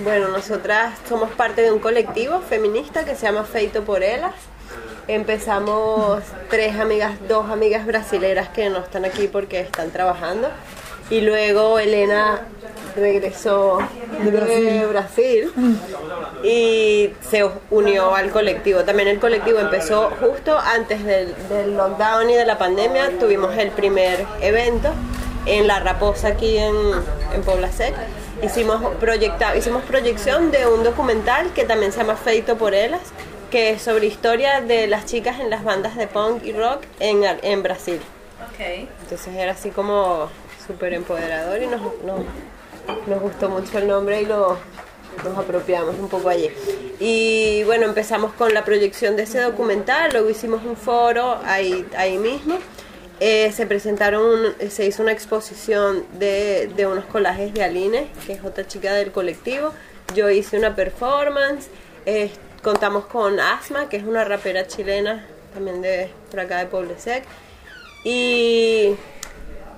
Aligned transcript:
Bueno, 0.00 0.28
nosotras 0.28 0.98
somos 1.08 1.30
parte 1.30 1.62
de 1.62 1.70
un 1.70 1.78
colectivo 1.78 2.40
feminista 2.40 3.04
que 3.04 3.14
se 3.14 3.26
llama 3.26 3.44
Feito 3.44 3.84
por 3.84 4.02
Elas. 4.02 4.34
Empezamos 5.06 6.22
tres 6.50 6.78
amigas, 6.80 7.12
dos 7.28 7.48
amigas 7.48 7.86
brasileras 7.86 8.48
que 8.48 8.70
no 8.70 8.80
están 8.80 9.04
aquí 9.04 9.28
porque 9.28 9.60
están 9.60 9.90
trabajando. 9.90 10.48
Y 11.10 11.20
luego 11.20 11.78
Elena 11.78 12.40
regresó 12.96 13.78
de 14.24 14.86
Brasil. 14.86 15.52
y 16.42 17.12
se 17.30 17.48
unió 17.70 18.14
al 18.16 18.30
colectivo. 18.30 18.82
También 18.82 19.08
el 19.08 19.20
colectivo 19.20 19.60
empezó 19.60 20.10
justo 20.18 20.58
antes 20.58 21.04
del, 21.04 21.34
del 21.48 21.76
lockdown 21.76 22.30
y 22.30 22.34
de 22.34 22.46
la 22.46 22.58
pandemia. 22.58 23.12
Tuvimos 23.20 23.56
el 23.56 23.70
primer 23.70 24.26
evento 24.40 24.90
en 25.46 25.68
La 25.68 25.78
Raposa 25.78 26.28
aquí 26.28 26.56
en, 26.58 26.74
en 27.32 27.42
Pobla 27.42 27.70
Seca 27.70 28.06
hicimos, 28.42 28.94
proyecta, 28.96 29.56
hicimos 29.56 29.82
proyección 29.84 30.50
de 30.50 30.66
un 30.66 30.82
documental 30.82 31.52
que 31.52 31.64
también 31.64 31.92
se 31.92 31.98
llama 31.98 32.16
Feito 32.16 32.56
por 32.56 32.74
Elas, 32.74 33.02
que 33.50 33.70
es 33.70 33.82
sobre 33.82 34.06
historia 34.06 34.60
de 34.60 34.86
las 34.86 35.06
chicas 35.06 35.40
en 35.40 35.50
las 35.50 35.64
bandas 35.64 35.96
de 35.96 36.06
punk 36.06 36.44
y 36.44 36.52
rock 36.52 36.82
en, 37.00 37.22
en 37.42 37.62
Brasil. 37.62 38.00
Okay. 38.52 38.88
Entonces 39.02 39.34
era 39.34 39.52
así 39.52 39.70
como 39.70 40.28
súper 40.66 40.94
empoderador 40.94 41.62
y 41.62 41.66
nos, 41.66 41.80
nos, 42.04 42.20
nos, 43.06 43.20
gustó 43.20 43.48
mucho 43.48 43.78
el 43.78 43.86
nombre 43.86 44.22
y 44.22 44.26
lo, 44.26 44.58
nos 45.24 45.38
apropiamos 45.38 45.96
un 45.98 46.08
poco 46.08 46.28
allí. 46.28 46.50
Y 47.00 47.62
bueno, 47.64 47.86
empezamos 47.86 48.32
con 48.34 48.52
la 48.54 48.64
proyección 48.64 49.16
de 49.16 49.24
ese 49.24 49.40
documental, 49.40 50.10
luego 50.12 50.30
hicimos 50.30 50.62
un 50.64 50.76
foro 50.76 51.40
ahí, 51.44 51.86
ahí 51.96 52.18
mismo 52.18 52.58
eh, 53.20 53.52
se 53.52 53.66
presentaron, 53.66 54.54
se 54.70 54.86
hizo 54.86 55.02
una 55.02 55.12
exposición 55.12 56.04
de, 56.18 56.70
de, 56.76 56.86
unos 56.86 57.04
collages 57.04 57.54
de 57.54 57.62
Aline, 57.62 58.08
que 58.26 58.32
es 58.32 58.44
otra 58.44 58.66
chica 58.66 58.92
del 58.92 59.12
colectivo. 59.12 59.72
Yo 60.14 60.30
hice 60.30 60.58
una 60.58 60.74
performance. 60.74 61.68
Eh, 62.06 62.30
contamos 62.62 63.06
con 63.06 63.38
Asma, 63.38 63.88
que 63.88 63.96
es 63.98 64.04
una 64.04 64.24
rapera 64.24 64.66
chilena, 64.66 65.26
también 65.52 65.80
de 65.80 66.10
por 66.30 66.40
acá 66.40 66.58
de 66.58 66.66
Poblesec. 66.66 67.24
Y 68.04 68.96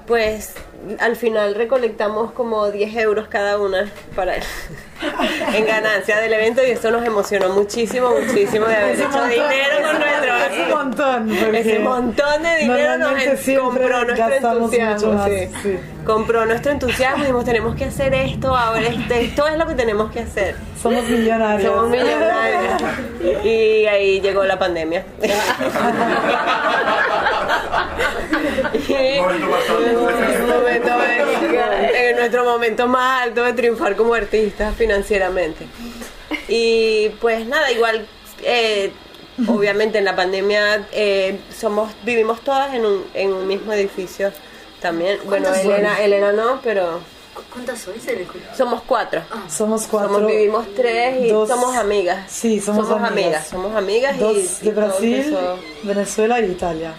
pues 0.07 0.55
al 0.99 1.17
final 1.17 1.55
recolectamos 1.55 2.33
como 2.33 2.71
10 2.71 2.97
euros 2.97 3.29
cada 3.29 3.59
una 3.59 3.91
para 4.15 4.35
en 5.55 5.67
ganancia 5.67 6.21
del 6.21 6.33
evento 6.33 6.63
y 6.67 6.71
eso 6.71 6.91
nos 6.91 7.05
emocionó 7.05 7.51
muchísimo, 7.51 8.11
muchísimo 8.11 8.65
de 8.67 8.77
haber 8.77 8.99
hecho 9.01 9.25
dinero 9.25 9.77
con 9.83 9.99
nuestro 9.99 10.37
ese 10.47 10.67
montón, 10.75 11.31
ese 11.55 11.79
montón 11.81 12.43
de 12.43 12.57
dinero 12.57 12.97
nos 12.99 13.13
compró 13.59 14.05
nuestro 14.05 14.35
entusiasmo, 14.35 15.27
sí. 15.27 15.49
compró 16.05 16.47
nuestro 16.47 16.73
entusiasmo 16.73 17.19
y 17.19 17.21
dijimos 17.23 17.45
tenemos 17.45 17.77
que 17.77 17.85
hacer 17.85 18.15
esto 18.15 18.57
ahora, 18.57 18.87
este, 18.87 19.25
esto 19.25 19.47
es 19.47 19.59
lo 19.59 19.67
que 19.67 19.75
tenemos 19.75 20.11
que 20.11 20.21
hacer. 20.21 20.57
Somos 20.81 21.05
millonarios. 21.09 21.71
Somos 21.71 21.91
millonarios. 21.91 22.83
Y 23.45 23.87
ahí 23.87 24.21
llegó 24.21 24.45
la 24.45 24.59
pandemia. 24.59 25.05
en 31.95 32.17
nuestro 32.17 32.45
momento 32.45 32.87
más 32.87 33.23
alto 33.23 33.45
de 33.45 33.53
triunfar 33.53 33.97
como 33.97 34.15
artistas 34.15 34.75
financieramente. 34.77 35.67
Y 36.49 37.11
pues 37.21 37.47
nada, 37.47 37.71
igual, 37.71 38.07
eh, 38.43 38.93
obviamente 39.47 39.99
en 39.99 40.05
la 40.05 40.17
pandemia 40.17 40.87
eh, 40.93 41.39
somos 41.57 41.93
vivimos 42.05 42.41
todas 42.41 42.75
en 42.75 42.85
un, 42.85 43.05
en 43.15 43.33
un 43.33 43.47
mismo 43.47 43.73
edificio 43.73 44.33
también. 44.81 45.19
Bueno, 45.25 45.53
Elena, 45.55 46.01
Elena 46.01 46.33
no, 46.33 46.61
pero... 46.63 47.01
¿Cuántas 47.53 47.81
sois 47.81 48.03
Somos 48.57 48.83
cuatro. 48.87 49.23
Ah. 49.31 49.45
Somos 49.49 49.87
cuatro. 49.87 50.27
vivimos 50.27 50.67
tres 50.75 51.23
y 51.23 51.29
somos 51.29 51.77
amigas. 51.77 52.31
Sí, 52.31 52.61
somos, 52.61 52.91
amigas. 52.91 53.49
Somos 53.49 53.77
amigas 53.77 54.19
dos 54.19 54.61
de 54.61 54.71
Brasil, 54.71 55.37
Venezuela 55.83 56.41
y 56.41 56.51
Italia. 56.51 56.95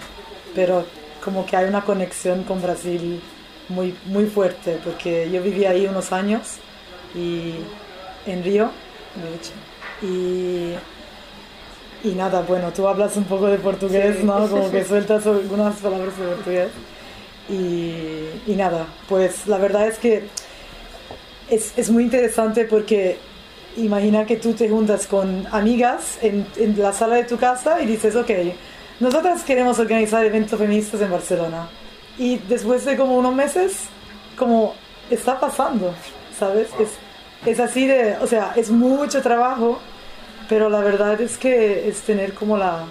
Pero 0.54 0.86
como 1.24 1.46
que 1.46 1.58
hay 1.58 1.66
una 1.66 1.84
conexión 1.84 2.44
con 2.44 2.62
Brasil 2.62 3.22
muy, 3.70 3.96
muy 4.06 4.26
fuerte, 4.26 4.80
porque 4.84 5.30
yo 5.32 5.42
viví 5.42 5.66
ahí 5.66 5.86
unos 5.86 6.12
años 6.12 6.58
y 7.16 7.56
en 8.26 8.44
Río, 8.44 8.72
de 9.16 9.36
hecho. 9.36 9.52
Y, 10.02 10.74
y 12.08 12.14
nada, 12.14 12.42
bueno, 12.42 12.72
tú 12.74 12.88
hablas 12.88 13.18
un 13.18 13.26
poco 13.26 13.48
de 13.48 13.58
portugués, 13.58 14.24
¿no? 14.24 14.48
Como 14.50 14.72
que 14.72 14.84
sueltas 14.84 15.26
algunas 15.26 15.76
palabras 15.78 16.18
de 16.18 16.26
portugués. 16.26 16.70
Y, 17.50 18.52
y, 18.52 18.56
nada, 18.56 18.88
pues 19.08 19.48
la 19.48 19.58
verdad 19.58 19.88
es 19.88 19.98
que 19.98 20.24
es, 21.50 21.78
es, 21.78 21.90
muy 21.90 22.04
interesante 22.04 22.66
porque 22.66 23.20
imagina 23.78 24.26
que 24.26 24.36
tú 24.36 24.52
te 24.52 24.68
juntas 24.68 25.08
con 25.08 25.48
amigas 25.52 26.18
en, 26.22 26.46
en 26.58 26.78
la 26.78 26.92
sala 26.92 27.16
de 27.16 27.24
tu 27.24 27.38
casa 27.38 27.82
y 27.82 27.86
dices, 27.86 28.18
ok, 28.18 28.32
nosotras 29.00 29.44
queremos 29.44 29.80
organizar 29.80 30.26
eventos 30.26 30.60
feministas 30.60 31.00
en 31.00 31.10
Barcelona 31.10 31.70
y 32.18 32.38
después 32.38 32.86
de 32.86 32.98
como 32.98 33.18
unos 33.18 33.34
meses, 33.34 33.84
como 34.38 34.74
está 35.10 35.40
pasando, 35.40 35.94
¿sabes? 36.38 36.70
Es, 36.80 36.90
es 37.46 37.60
así 37.60 37.88
de, 37.88 38.18
o 38.22 38.28
sea, 38.28 38.54
es 38.56 38.70
mucho 38.70 39.22
trabajo, 39.22 39.80
pero 40.50 40.70
la 40.70 40.80
verdad 40.80 41.20
es 41.22 41.38
que 41.38 41.88
es 41.88 42.02
tener 42.02 42.34
como 42.34 42.58
la, 42.58 42.86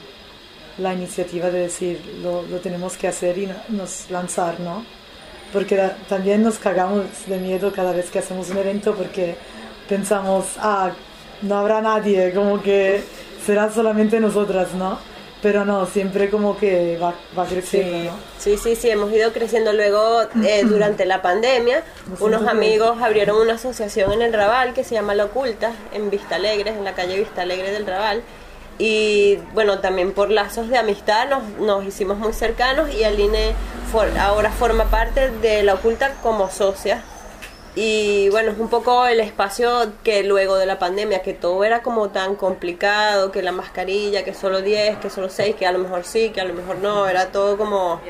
la 0.79 0.95
iniciativa 0.95 1.51
de 1.51 1.61
decir, 1.61 2.01
lo, 2.23 2.43
lo, 2.43 2.59
tenemos 2.59 2.97
que 2.97 3.09
hacer 3.09 3.39
y 3.39 3.49
nos 3.69 4.11
lanzar, 4.11 4.61
¿no? 4.61 4.85
Porque 5.53 5.91
también 6.09 6.43
nos 6.43 6.59
cagamos 6.59 7.05
de 7.27 7.39
miedo 7.39 7.73
cada 7.73 7.93
vez 7.93 8.11
que 8.11 8.19
hacemos 8.19 8.51
un 8.51 8.59
evento 8.59 8.95
porque 8.95 9.37
pensamos, 9.89 10.47
ah, 10.59 10.91
no 11.43 11.57
habrá 11.57 11.81
nadie, 11.81 12.33
como 12.33 12.63
que 12.63 13.03
será 13.45 13.71
solamente 13.71 14.21
nosotras, 14.21 14.75
¿no? 14.75 14.99
Pero 15.43 15.65
no, 15.65 15.87
siempre 15.87 16.31
como 16.31 16.57
que 16.57 16.99
va, 16.99 17.15
va 17.39 17.47
creciendo, 17.47 18.13
sí. 18.39 18.57
Sí, 18.57 18.77
sí, 18.77 18.91
hemos 18.91 19.13
ido 19.13 19.33
creciendo. 19.33 19.73
Luego, 19.73 20.23
eh, 20.45 20.65
durante 20.69 21.05
la 21.05 21.23
pandemia, 21.23 21.85
unos 22.21 22.47
amigos 22.47 23.01
abrieron 23.03 23.41
una 23.41 23.55
asociación 23.55 24.13
en 24.13 24.23
el 24.23 24.33
Raval 24.33 24.73
que 24.73 24.85
se 24.85 24.95
llama 24.95 25.15
La 25.15 25.27
Oculta, 25.27 25.73
en 25.93 26.11
Vista 26.11 26.37
Alegre, 26.37 26.71
en 26.71 26.85
la 26.85 26.95
calle 26.95 27.19
Vista 27.19 27.43
Alegre 27.43 27.71
del 27.71 27.87
Raval. 27.87 28.23
Y 28.79 29.39
bueno, 29.55 29.79
también 29.79 30.13
por 30.13 30.31
lazos 30.31 30.69
de 30.69 30.77
amistad 30.77 31.29
nos, 31.29 31.43
nos 31.61 31.85
hicimos 31.85 32.19
muy 32.19 32.33
cercanos 32.33 32.95
y 32.95 33.05
Aline 33.05 33.55
ahora 34.21 34.51
forma 34.51 34.85
parte 34.85 35.31
de 35.31 35.63
La 35.63 35.75
Oculta 35.75 36.13
como 36.23 36.51
socia 36.51 37.03
y 37.79 38.31
bueno, 38.31 38.53
es 38.53 38.59
un 38.59 38.71
poco 38.71 39.07
el 39.07 39.21
espacio 39.21 39.93
que 40.03 40.23
luego 40.25 40.57
de 40.57 40.65
la 40.65 40.79
pandemia, 40.79 41.21
que 41.21 41.35
todo 41.35 41.63
era 41.63 41.83
como 41.83 42.09
tan 42.09 42.35
complicado, 42.35 43.31
que 43.31 43.43
la 43.43 43.53
mascarilla, 43.53 44.25
que 44.25 44.33
solo 44.33 44.63
10, 44.63 44.97
que 44.97 45.11
solo 45.11 45.29
6, 45.29 45.57
que 45.57 45.67
a 45.67 45.73
lo 45.73 45.79
mejor 45.81 46.05
sí, 46.05 46.31
que 46.31 46.41
a 46.41 46.45
lo 46.45 46.55
mejor 46.55 46.79
no, 46.79 47.07
era 47.07 47.27
todo 47.33 47.59
como 47.59 48.01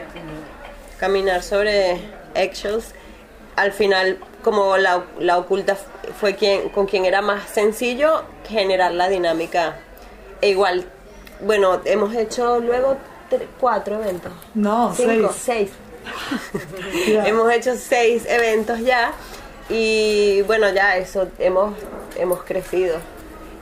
caminar 1.01 1.43
sobre 1.43 2.01
eggshells. 2.35 2.95
Al 3.57 3.73
final, 3.73 4.21
como 4.45 4.77
la, 4.77 5.03
la 5.19 5.37
oculta 5.37 5.77
fue 6.21 6.37
quien, 6.37 6.69
con 6.69 6.87
quien 6.87 7.05
era 7.05 7.21
más 7.21 7.49
sencillo 7.51 8.23
generar 8.49 8.93
la 8.93 9.09
dinámica. 9.09 9.79
E 10.43 10.51
igual, 10.51 10.85
bueno, 11.41 11.81
hemos 11.87 12.15
hecho 12.15 12.61
luego 12.61 12.99
cuatro 13.59 13.97
eventos. 13.97 14.33
No, 14.55 14.95
Cinco, 14.95 15.35
seis. 15.37 15.73
hemos 17.25 17.53
hecho 17.53 17.75
seis 17.75 18.25
eventos 18.29 18.79
ya 18.79 19.13
y 19.69 20.43
bueno, 20.43 20.71
ya 20.73 20.97
eso, 20.97 21.29
hemos, 21.39 21.75
hemos 22.17 22.43
crecido 22.45 22.99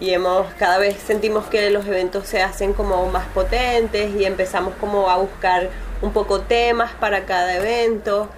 y 0.00 0.10
hemos 0.10 0.53
cada 0.54 0.78
vez 0.78 0.97
sentimos 1.06 1.47
que 1.47 1.70
los 1.70 1.87
eventos 1.87 2.26
se 2.26 2.42
hacen 2.42 2.72
como 2.72 3.06
más 3.06 3.26
potentes 3.28 4.15
y 4.15 4.25
empezamos 4.25 4.75
como 4.81 5.09
a 5.09 5.16
buscar 5.16 5.70
un 6.03 6.12
poco 6.12 6.41
temas 6.41 6.92
para 6.92 7.25
cada 7.25 7.56
evento. 7.56 8.28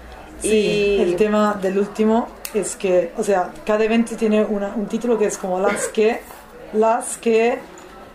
Sí, 0.41 0.97
el 1.01 1.15
tema 1.15 1.57
del 1.61 1.79
último 1.79 2.27
es 2.53 2.75
que, 2.75 3.11
o 3.17 3.23
sea, 3.23 3.51
cada 3.65 3.83
evento 3.83 4.15
tiene 4.15 4.45
una, 4.45 4.73
un 4.75 4.85
título 4.85 5.17
que 5.17 5.25
es 5.25 5.37
como 5.37 5.59
las 5.59 5.87
que, 5.87 6.21
las 6.73 7.17
que 7.17 7.59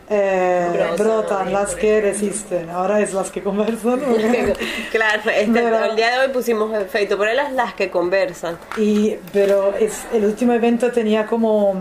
eh, 0.09 0.95
brotan, 0.99 1.53
las 1.53 1.75
que 1.75 2.01
resisten. 2.01 2.69
Ahora 2.71 3.01
es 3.01 3.15
las 3.15 3.31
que 3.31 3.43
conversan. 3.43 4.01
claro, 4.91 5.31
este, 5.31 5.41
el 5.89 5.97
día 5.97 6.11
de 6.13 6.27
hoy 6.27 6.33
pusimos 6.33 6.73
efecto, 6.75 7.17
pero 7.19 7.33
las 7.33 7.53
las 7.53 7.75
que 7.75 7.91
conversan. 7.91 8.59
Y, 8.77 9.17
pero 9.33 9.75
es, 9.75 10.05
el 10.13 10.25
último 10.25 10.53
evento 10.53 10.91
tenía 10.91 11.27
como, 11.27 11.75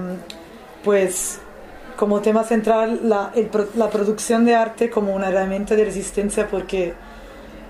pues, 0.83 1.39
como 1.95 2.21
tema 2.21 2.43
central 2.43 3.01
la, 3.03 3.31
la 3.75 3.89
producción 3.89 4.45
de 4.45 4.55
arte 4.55 4.89
como 4.89 5.13
una 5.13 5.29
herramienta 5.29 5.75
de 5.75 5.85
resistencia 5.85 6.47
porque, 6.47 6.93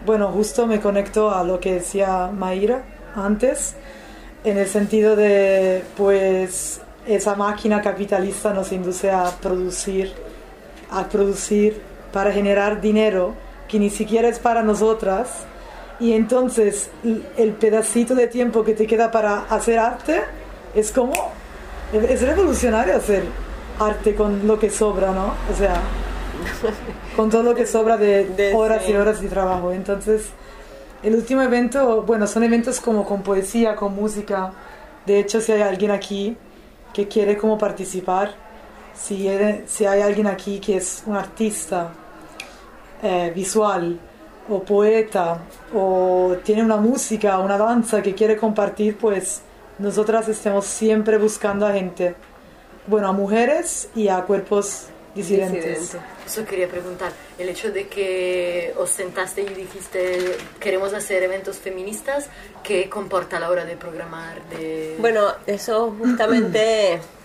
bueno, 0.06 0.32
justo 0.32 0.68
me 0.68 0.80
conecto 0.80 1.32
a 1.32 1.44
lo 1.44 1.60
que 1.60 1.76
decía 1.76 2.30
Mayra 2.32 2.84
antes, 3.16 3.76
en 4.44 4.58
el 4.58 4.68
sentido 4.68 5.16
de, 5.16 5.84
pues, 5.98 6.82
esa 7.08 7.36
máquina 7.36 7.82
capitalista 7.82 8.54
nos 8.54 8.72
induce 8.72 9.10
a 9.10 9.32
producir 9.42 10.14
a 10.92 11.08
producir 11.08 11.82
para 12.12 12.32
generar 12.32 12.82
dinero 12.82 13.34
que 13.68 13.80
ni 13.80 13.90
siquiera 13.90 14.28
es 14.28 14.40
para 14.40 14.62
nosotras 14.62 15.46
y 16.00 16.14
entonces 16.14 16.90
el 17.38 17.52
pedacito 17.54 18.16
de 18.16 18.28
tiempo 18.28 18.64
que 18.64 18.74
te 18.74 18.86
queda 18.86 19.12
para 19.12 19.46
hacer 19.50 19.80
arte 19.80 20.22
es 20.76 20.92
como 20.92 21.14
es 21.94 22.22
revolucionario 22.22 22.96
hacer 22.96 23.24
arte 23.80 24.16
con 24.16 24.48
lo 24.48 24.60
que 24.60 24.70
sobra, 24.70 25.12
¿no? 25.12 25.34
O 25.52 25.58
sea, 25.58 25.82
con 27.16 27.30
todo 27.30 27.44
lo 27.44 27.56
que 27.56 27.66
sobra 27.66 27.98
de, 27.98 28.54
horas 28.56 28.88
y 28.88 28.94
horas 28.94 29.22
de 29.22 29.28
trabajo. 29.28 29.72
Entonces, 29.72 30.30
el 31.04 31.16
último 31.16 31.42
evento, 31.42 32.04
bueno, 32.04 32.28
son 32.28 32.44
eventos 32.44 32.80
como 32.80 33.06
con 33.06 33.24
poesía, 33.24 33.76
con 33.76 33.96
música. 33.96 34.54
De 35.06 35.20
hecho, 35.20 35.42
si 35.42 35.52
hay 35.52 35.62
alguien 35.62 35.92
aquí 35.92 36.38
que 36.94 37.08
quiere 37.08 37.38
como 37.38 37.58
participar, 37.58 38.34
si, 38.94 39.28
si 39.68 39.86
hay 39.86 40.02
alguien 40.02 40.28
aquí 40.28 40.60
que 40.60 40.78
es 40.78 41.04
un 41.06 41.16
artista 41.16 41.92
eh, 43.04 43.32
visual 43.34 44.00
o 44.50 44.64
poeta 44.64 45.40
o 45.74 46.36
tiene 46.44 46.64
una 46.64 46.78
música, 46.78 47.40
una 47.40 47.58
danza 47.58 48.02
que 48.02 48.14
quiere 48.14 48.38
compartir, 48.38 48.98
pues 48.98 49.42
nosotras 49.80 50.28
estamos 50.28 50.66
siempre 50.66 51.18
buscando 51.18 51.66
a 51.66 51.74
gente, 51.74 52.16
bueno, 52.88 53.08
a 53.08 53.12
mujeres 53.12 53.90
y 53.96 54.08
a 54.08 54.22
cuerpos 54.22 54.88
disidentes. 55.16 55.98
Eso 56.26 56.46
quería 56.46 56.68
preguntar, 56.68 57.12
el 57.38 57.50
hecho 57.50 57.72
de 57.72 57.88
que 57.88 58.74
os 58.78 58.90
sentaste 58.90 59.42
y 59.42 59.54
dijiste 59.54 60.38
queremos 60.60 60.94
hacer 60.94 61.24
eventos 61.24 61.58
feministas, 61.58 62.28
¿qué 62.64 62.90
comporta 62.90 63.38
a 63.38 63.40
la 63.40 63.50
hora 63.50 63.66
de 63.66 63.76
programar? 63.76 64.48
De... 64.50 64.96
Bueno, 65.00 65.34
eso 65.48 65.94
justamente 65.98 67.00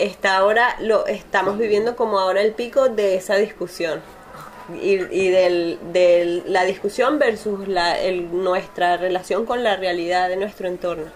está 0.00 0.36
ahora, 0.36 0.76
lo 0.80 1.06
estamos 1.06 1.58
viviendo 1.58 1.96
como 1.96 2.18
ahora 2.18 2.40
el 2.42 2.52
pico 2.52 2.88
de 2.88 3.16
esa 3.16 3.36
discusión. 3.36 4.00
Y, 4.80 5.00
y 5.10 5.30
de 5.30 6.42
la 6.46 6.64
discusión 6.64 7.18
versus 7.18 7.66
la, 7.66 7.96
nuestra 8.30 8.96
relación 8.96 9.44
con 9.44 9.64
la 9.64 9.74
realidad 9.74 10.28
de 10.28 10.36
nuestro 10.36 10.68
entorno 10.68 11.06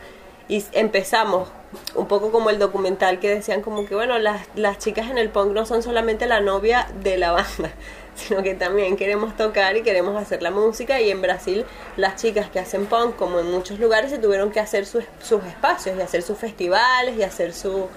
y 0.49 0.63
empezamos 0.73 1.49
un 1.95 2.07
poco 2.07 2.31
como 2.31 2.51
el 2.51 2.59
documental 2.59 3.19
que 3.19 3.35
decían 3.35 3.63
como 3.63 3.87
que 3.87 3.95
bueno 3.95 4.19
las, 4.19 4.47
las 4.55 4.79
chicas 4.79 5.11
en 5.11 5.19
el 5.19 5.31
punk 5.31 5.53
no 5.53 5.65
son 5.65 5.83
solamente 5.83 6.27
la 6.27 6.41
novia 6.41 6.87
de 7.03 7.17
la 7.17 7.33
banda 7.33 7.73
sino 8.15 8.43
que 8.43 8.55
también 8.55 8.97
queremos 8.97 9.37
tocar 9.37 9.77
y 9.77 9.83
queremos 9.83 10.21
hacer 10.21 10.43
la 10.43 10.51
música 10.51 11.01
y 11.01 11.11
en 11.11 11.23
Brasil 11.23 11.65
las 11.97 12.17
chicas 12.17 12.51
que 12.51 12.61
hacen 12.61 12.87
punk 12.87 13.17
como 13.17 13.41
en 13.41 13.51
muchos 13.51 13.81
lugares 13.81 14.11
se 14.11 14.19
tuvieron 14.19 14.51
que 14.51 14.61
hacer 14.61 14.87
sus, 14.87 15.05
sus 15.23 15.43
espacios 15.45 15.97
y 15.99 16.03
hacer 16.03 16.23
sus 16.23 16.39
festivales 16.39 17.17
y 17.17 17.23
hacer 17.23 17.55
su 17.55 17.89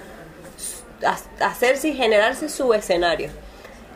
hacerse 1.40 1.90
y 1.90 1.94
generarse 1.94 2.50
su 2.50 2.74
escenario. 2.74 3.30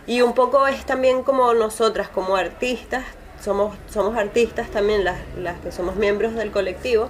Y 0.08 0.22
un 0.22 0.34
poco 0.34 0.68
es 0.68 0.86
también 0.86 1.24
como 1.24 1.54
nosotras 1.54 2.10
como 2.10 2.36
artistas 2.36 3.04
somos 3.42 3.76
somos 3.90 4.16
artistas 4.18 4.70
también 4.70 5.04
las, 5.04 5.18
las 5.36 5.60
que 5.62 5.72
somos 5.72 5.96
miembros 5.96 6.36
del 6.36 6.52
colectivo 6.52 7.10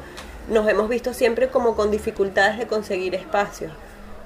nos 0.50 0.68
hemos 0.70 0.88
visto 0.88 1.14
siempre 1.14 1.50
como 1.50 1.76
con 1.76 1.92
dificultades 1.92 2.58
de 2.58 2.68
conseguir 2.68 3.16
espacios 3.16 3.72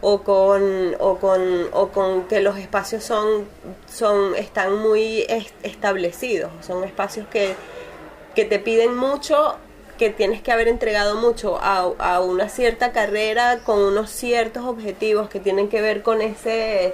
o 0.02 0.22
con, 0.22 0.96
o 1.00 1.18
con, 1.18 1.68
o 1.72 1.88
con 1.88 2.28
que 2.28 2.40
los 2.40 2.58
espacios 2.58 3.04
son, 3.04 3.46
son, 3.92 4.36
están 4.36 4.78
muy 4.78 5.26
establecidos, 5.64 6.52
son 6.62 6.84
espacios 6.84 7.28
que, 7.28 7.56
que 8.36 8.46
te 8.46 8.60
piden 8.60 8.96
mucho, 8.96 9.56
que 9.98 10.10
tienes 10.10 10.42
que 10.42 10.52
haber 10.52 10.68
entregado 10.68 11.16
mucho 11.16 11.58
a, 11.62 11.92
a 12.00 12.22
una 12.22 12.50
cierta 12.50 12.92
carrera 12.92 13.60
con 13.66 13.80
unos 13.80 14.10
ciertos 14.10 14.66
objetivos 14.66 15.30
que 15.30 15.40
tienen 15.40 15.70
que 15.70 15.82
ver 15.82 16.02
con 16.04 16.22
ese 16.22 16.94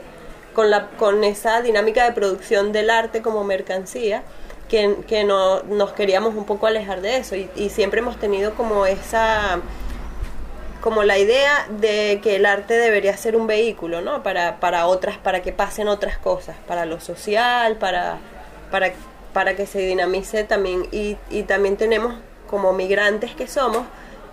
con 0.53 0.69
la 0.69 0.89
con 0.91 1.23
esa 1.23 1.61
dinámica 1.61 2.03
de 2.05 2.11
producción 2.11 2.71
del 2.71 2.89
arte 2.89 3.21
como 3.21 3.43
mercancía 3.43 4.23
que, 4.71 5.23
no, 5.25 5.63
nos 5.63 5.91
queríamos 5.91 6.33
un 6.35 6.45
poco 6.45 6.65
alejar 6.65 7.01
de 7.01 7.17
eso 7.17 7.35
y, 7.35 7.69
siempre 7.69 7.99
hemos 7.99 8.17
tenido 8.17 8.53
como 8.55 8.85
esa 8.85 9.59
como 10.79 11.03
la 11.03 11.19
idea 11.19 11.67
de 11.69 12.19
que 12.23 12.37
el 12.37 12.45
arte 12.45 12.73
debería 12.73 13.15
ser 13.15 13.35
un 13.35 13.45
vehículo, 13.45 14.01
¿no? 14.01 14.23
Para, 14.23 14.59
para 14.59 14.87
otras, 14.87 15.17
para 15.19 15.43
que 15.43 15.51
pasen 15.51 15.87
otras 15.87 16.17
cosas, 16.17 16.55
para 16.67 16.85
lo 16.87 16.99
social, 16.99 17.75
para, 17.75 18.17
para, 18.71 18.91
para 19.31 19.55
que 19.55 19.67
se 19.67 19.77
dinamice 19.77 20.43
también. 20.43 20.87
Y, 20.91 21.17
y 21.29 21.43
también 21.43 21.77
tenemos, 21.77 22.15
como 22.51 22.73
migrantes 22.73 23.33
que 23.33 23.47
somos, 23.47 23.83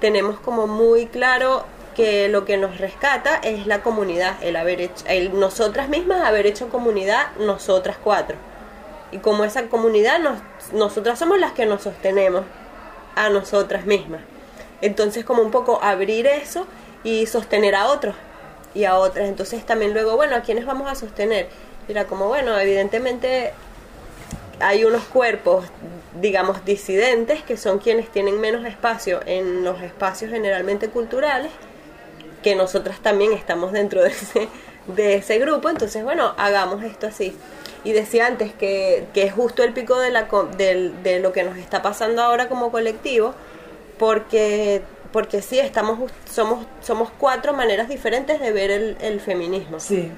tenemos 0.00 0.38
como 0.40 0.66
muy 0.66 1.06
claro 1.06 1.64
que 1.96 2.28
lo 2.28 2.44
que 2.44 2.58
nos 2.58 2.78
rescata 2.78 3.36
es 3.36 3.66
la 3.66 3.82
comunidad, 3.82 4.36
el 4.42 4.56
haber 4.56 4.82
hecho, 4.82 5.04
el 5.08 5.40
nosotras 5.40 5.88
mismas 5.88 6.22
haber 6.22 6.46
hecho 6.46 6.68
comunidad, 6.68 7.28
nosotras 7.38 7.96
cuatro 8.02 8.36
y 9.10 9.18
como 9.18 9.44
esa 9.44 9.66
comunidad 9.68 10.18
nos, 10.18 10.38
nosotras 10.72 11.18
somos 11.18 11.38
las 11.38 11.52
que 11.52 11.66
nos 11.66 11.82
sostenemos 11.82 12.42
a 13.14 13.30
nosotras 13.30 13.86
mismas. 13.86 14.20
Entonces 14.80 15.24
como 15.24 15.42
un 15.42 15.50
poco 15.50 15.80
abrir 15.82 16.26
eso 16.26 16.66
y 17.02 17.26
sostener 17.26 17.74
a 17.74 17.86
otros 17.88 18.14
y 18.74 18.84
a 18.84 18.96
otras. 18.98 19.28
Entonces 19.28 19.64
también 19.64 19.92
luego, 19.92 20.16
bueno, 20.16 20.36
¿a 20.36 20.40
quiénes 20.42 20.66
vamos 20.66 20.90
a 20.90 20.94
sostener? 20.94 21.48
Era 21.88 22.04
como, 22.04 22.28
bueno, 22.28 22.58
evidentemente 22.58 23.52
hay 24.60 24.84
unos 24.84 25.04
cuerpos, 25.04 25.66
digamos, 26.20 26.64
disidentes, 26.64 27.42
que 27.42 27.56
son 27.56 27.78
quienes 27.78 28.10
tienen 28.10 28.40
menos 28.40 28.64
espacio 28.66 29.20
en 29.26 29.64
los 29.64 29.80
espacios 29.82 30.30
generalmente 30.30 30.88
culturales, 30.88 31.50
que 32.42 32.54
nosotras 32.54 33.00
también 33.00 33.32
estamos 33.32 33.72
dentro 33.72 34.02
de 34.02 34.10
ese, 34.10 34.48
de 34.86 35.14
ese 35.16 35.38
grupo. 35.38 35.68
Entonces, 35.68 36.04
bueno, 36.04 36.34
hagamos 36.36 36.82
esto 36.82 37.06
así 37.06 37.36
y 37.84 37.92
decía 37.92 38.26
antes 38.26 38.52
que, 38.52 39.06
que 39.14 39.22
es 39.22 39.32
justo 39.32 39.62
el 39.62 39.72
pico 39.72 39.98
de, 39.98 40.10
la, 40.10 40.28
de, 40.56 40.90
de, 41.02 41.20
lo 41.20 41.32
que 41.32 41.42
nos 41.42 41.56
está 41.56 41.82
pasando 41.82 42.22
ahora 42.22 42.48
como 42.48 42.70
colectivo, 42.70 43.34
porque, 43.98 44.82
porque 45.12 45.42
sí, 45.42 45.58
estamos, 45.58 46.10
somos, 46.30 46.66
somos 46.82 47.10
cuatro 47.18 47.52
maneras 47.52 47.88
diferentes 47.88 48.40
de 48.40 48.52
ver 48.52 48.70
el, 48.70 48.96
el 49.00 49.20
feminismo. 49.20 49.80
Sí. 49.80 50.10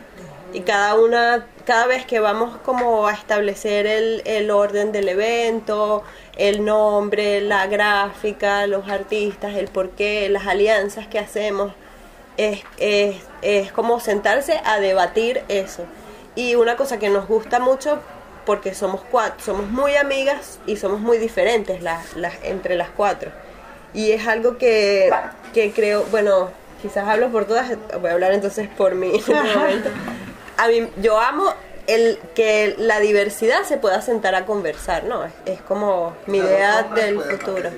Y 0.52 0.60
cada 0.60 0.94
una, 0.94 1.46
cada 1.64 1.86
vez 1.86 2.04
que 2.04 2.20
vamos 2.20 2.56
como 2.64 3.06
a 3.06 3.12
establecer 3.12 3.86
el, 3.86 4.22
el 4.24 4.50
orden 4.50 4.92
del 4.92 5.08
evento, 5.08 6.02
el 6.36 6.64
nombre, 6.64 7.40
la 7.40 7.66
gráfica, 7.66 8.66
los 8.66 8.88
artistas, 8.88 9.54
el 9.54 9.68
porqué, 9.68 10.28
las 10.28 10.46
alianzas 10.46 11.06
que 11.06 11.18
hacemos, 11.18 11.72
es, 12.36 12.62
es, 12.78 13.16
es 13.42 13.72
como 13.72 14.00
sentarse 14.00 14.60
a 14.64 14.80
debatir 14.80 15.42
eso 15.48 15.84
y 16.34 16.54
una 16.54 16.76
cosa 16.76 16.98
que 16.98 17.08
nos 17.08 17.26
gusta 17.26 17.58
mucho, 17.58 17.98
porque 18.46 18.74
somos 18.74 19.02
cuatro, 19.10 19.44
somos 19.44 19.68
muy 19.68 19.96
amigas 19.96 20.58
y 20.66 20.76
somos 20.76 21.00
muy 21.00 21.18
diferentes 21.18 21.82
las, 21.82 22.16
las, 22.16 22.34
entre 22.42 22.76
las 22.76 22.88
cuatro. 22.90 23.30
Y 23.92 24.12
es 24.12 24.26
algo 24.26 24.56
que, 24.56 25.10
que 25.52 25.72
creo, 25.72 26.04
bueno, 26.10 26.50
quizás 26.80 27.08
hablo 27.08 27.30
por 27.30 27.46
todas, 27.46 27.72
voy 28.00 28.10
a 28.10 28.12
hablar 28.14 28.32
entonces 28.32 28.68
por 28.68 28.94
mí. 28.94 29.12
a 30.60 30.68
mí, 30.68 30.86
yo 31.00 31.18
amo 31.18 31.54
el 31.86 32.18
que 32.34 32.74
la 32.78 33.00
diversidad 33.00 33.62
se 33.64 33.78
pueda 33.78 34.02
sentar 34.02 34.34
a 34.34 34.44
conversar, 34.44 35.04
¿no? 35.04 35.24
Es, 35.24 35.32
es 35.46 35.62
como 35.62 36.14
mi 36.26 36.38
idea 36.38 36.82
del 36.82 37.18
futuro. 37.18 37.70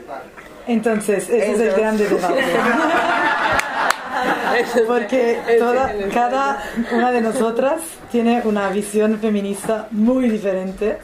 Entonces, 0.67 1.31
ese 1.31 1.53
es 1.53 1.61
el 1.61 1.73
gran 1.73 1.97
debate. 1.97 2.43
Porque 4.87 5.41
toda, 5.59 5.93
cada 6.13 6.63
una 6.93 7.13
de 7.13 7.21
nosotras 7.21 7.81
tiene 8.11 8.43
una 8.45 8.69
visión 8.69 9.19
feminista 9.19 9.89
muy 9.93 10.29
diferente. 10.29 10.99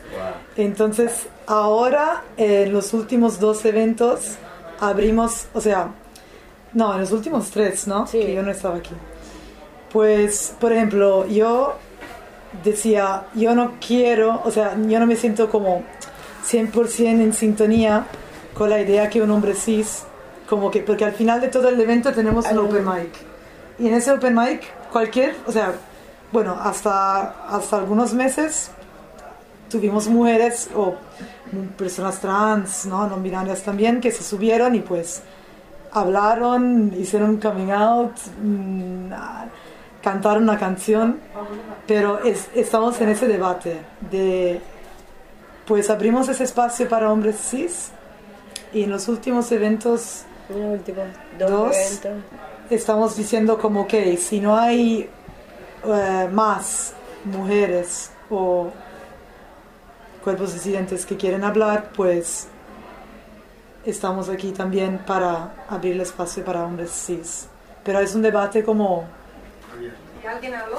Entonces, 0.57 1.29
ahora, 1.47 2.25
en 2.37 2.73
los 2.73 2.93
últimos 2.93 3.41
dos 3.41 3.65
eventos, 3.65 4.37
abrimos, 4.81 5.47
o 5.55 5.61
sea, 5.61 5.93
no, 6.73 6.93
en 6.95 7.01
los 7.01 7.13
últimos 7.13 7.51
tres, 7.51 7.87
¿no? 7.87 8.07
Sí. 8.07 8.21
Que 8.21 8.35
yo 8.35 8.43
no 8.43 8.51
estaba 8.51 8.77
aquí. 8.77 8.95
Pues, 9.93 10.55
por 10.61 10.73
ejemplo, 10.73 11.27
yo 11.27 11.77
decía, 12.65 13.25
yo 13.35 13.55
no 13.55 13.75
quiero, 13.85 14.43
o 14.45 14.51
sea, 14.51 14.77
yo 14.77 15.01
no 15.01 15.07
me 15.07 15.17
siento 15.17 15.51
como 15.51 15.83
100% 16.45 17.21
en 17.21 17.33
sintonía 17.33 18.07
con 18.55 18.71
la 18.71 18.81
idea 18.81 19.09
que 19.09 19.23
un 19.23 19.31
hombre 19.31 19.55
cis 19.55 20.05
como 20.49 20.71
que, 20.71 20.81
porque 20.81 21.05
al 21.05 21.13
final 21.13 21.41
de 21.41 21.49
todo 21.49 21.69
el 21.69 21.81
evento 21.81 22.13
tenemos 22.13 22.51
un 22.51 22.59
open 22.59 22.85
mic. 22.85 23.13
Y 23.79 23.89
en 23.89 23.95
ese 23.95 24.11
open 24.11 24.35
mic, 24.35 24.63
cualquier, 24.91 25.37
o 25.47 25.53
sea, 25.53 25.75
bueno, 26.33 26.57
hasta, 26.61 27.47
hasta 27.49 27.77
algunos 27.77 28.15
meses 28.15 28.71
tuvimos 29.71 30.09
mujeres 30.09 30.71
o 30.75 30.95
personas 31.77 32.21
trans, 32.21 32.87
¿no? 32.87 33.07
no 33.07 33.17
binarias 33.19 33.63
también, 33.63 34.01
que 34.01 34.11
se 34.11 34.23
subieron 34.23 34.75
y 34.75 34.81
pues 34.81 35.23
hablaron, 35.93 36.93
hicieron 36.99 37.31
un 37.31 37.37
coming 37.39 37.71
out, 37.71 38.13
mmm, 38.43 39.13
cantaron 40.03 40.45
una 40.45 40.59
canción, 40.59 41.19
pero 41.87 42.21
estamos 42.55 43.01
en 43.01 43.11
ese 43.11 43.27
debate 43.27 43.81
de, 44.11 44.61
pues 45.67 45.91
abrimos 45.91 46.29
ese 46.29 46.45
espacio 46.45 46.89
para 46.89 47.11
hombres 47.11 47.37
cis 47.37 47.91
y 48.73 48.85
en 48.85 48.91
los 48.91 49.09
últimos 49.09 49.51
eventos 49.53 50.25
dos, 51.39 51.77
estamos 52.71 53.17
diciendo 53.17 53.59
como 53.59 53.87
que 53.87 54.17
si 54.17 54.41
no 54.41 54.57
hay 54.57 55.09
eh, 55.85 56.29
más 56.33 56.95
mujeres 57.25 58.11
o 58.31 58.71
cuerpos 60.23 60.55
disidentes 60.55 61.05
que 61.07 61.17
quieren 61.17 61.45
hablar, 61.45 61.91
pues 61.95 62.49
estamos 63.85 64.29
aquí 64.29 64.53
también 64.53 64.99
para 65.07 65.65
abrir 65.69 65.95
el 65.95 66.01
espacio 66.03 66.45
para 66.45 66.65
hombres 66.65 66.91
cis. 66.91 67.49
Pero 67.85 68.01
es 68.01 68.15
un 68.15 68.23
debate 68.23 68.63
como 68.63 69.07
¿Alguien 70.27 70.55
habló? 70.55 70.79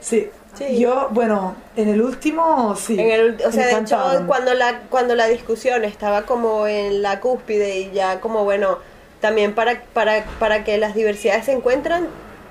Sí. 0.00 0.30
Yo, 0.78 1.08
bueno, 1.10 1.56
en 1.76 1.88
el 1.88 2.02
último 2.02 2.76
sí. 2.76 3.00
En 3.00 3.10
el, 3.10 3.42
o 3.46 3.50
sea, 3.50 3.66
de 3.66 3.80
hecho, 3.80 3.98
cuando 4.26 4.52
la, 4.54 4.80
cuando 4.90 5.14
la 5.14 5.26
discusión 5.26 5.82
estaba 5.84 6.22
como 6.22 6.66
en 6.66 7.00
la 7.00 7.20
cúspide 7.20 7.78
y 7.78 7.90
ya 7.90 8.20
como, 8.20 8.44
bueno, 8.44 8.78
también 9.20 9.54
para, 9.54 9.82
para, 9.94 10.24
para 10.38 10.62
que 10.62 10.76
las 10.76 10.94
diversidades 10.94 11.46
se 11.46 11.52
encuentran, 11.52 12.06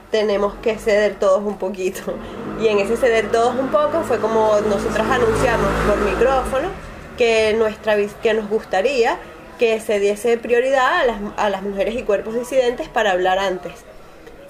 tenemos 0.10 0.56
que 0.56 0.78
ceder 0.78 1.16
todos 1.20 1.44
un 1.44 1.58
poquito. 1.58 2.16
Y 2.60 2.68
en 2.68 2.80
ese 2.80 2.98
ceder 2.98 3.32
todos 3.32 3.56
un 3.56 3.70
poco 3.70 4.02
fue 4.02 4.20
como 4.20 4.60
nosotras 4.62 5.08
anunciamos 5.10 5.70
por 5.88 5.98
micrófono 5.98 6.70
que, 7.18 7.54
nuestra, 7.54 7.96
que 8.22 8.34
nos 8.34 8.50
gustaría 8.50 9.18
que 9.60 9.80
se 9.80 10.00
diese 10.00 10.38
prioridad 10.38 11.02
a 11.02 11.06
las, 11.06 11.18
a 11.38 11.50
las 11.50 11.62
mujeres 11.62 11.96
y 11.96 12.02
cuerpos 12.02 12.34
disidentes 12.34 12.90
para 12.90 13.12
hablar 13.12 13.38
antes. 13.38 13.74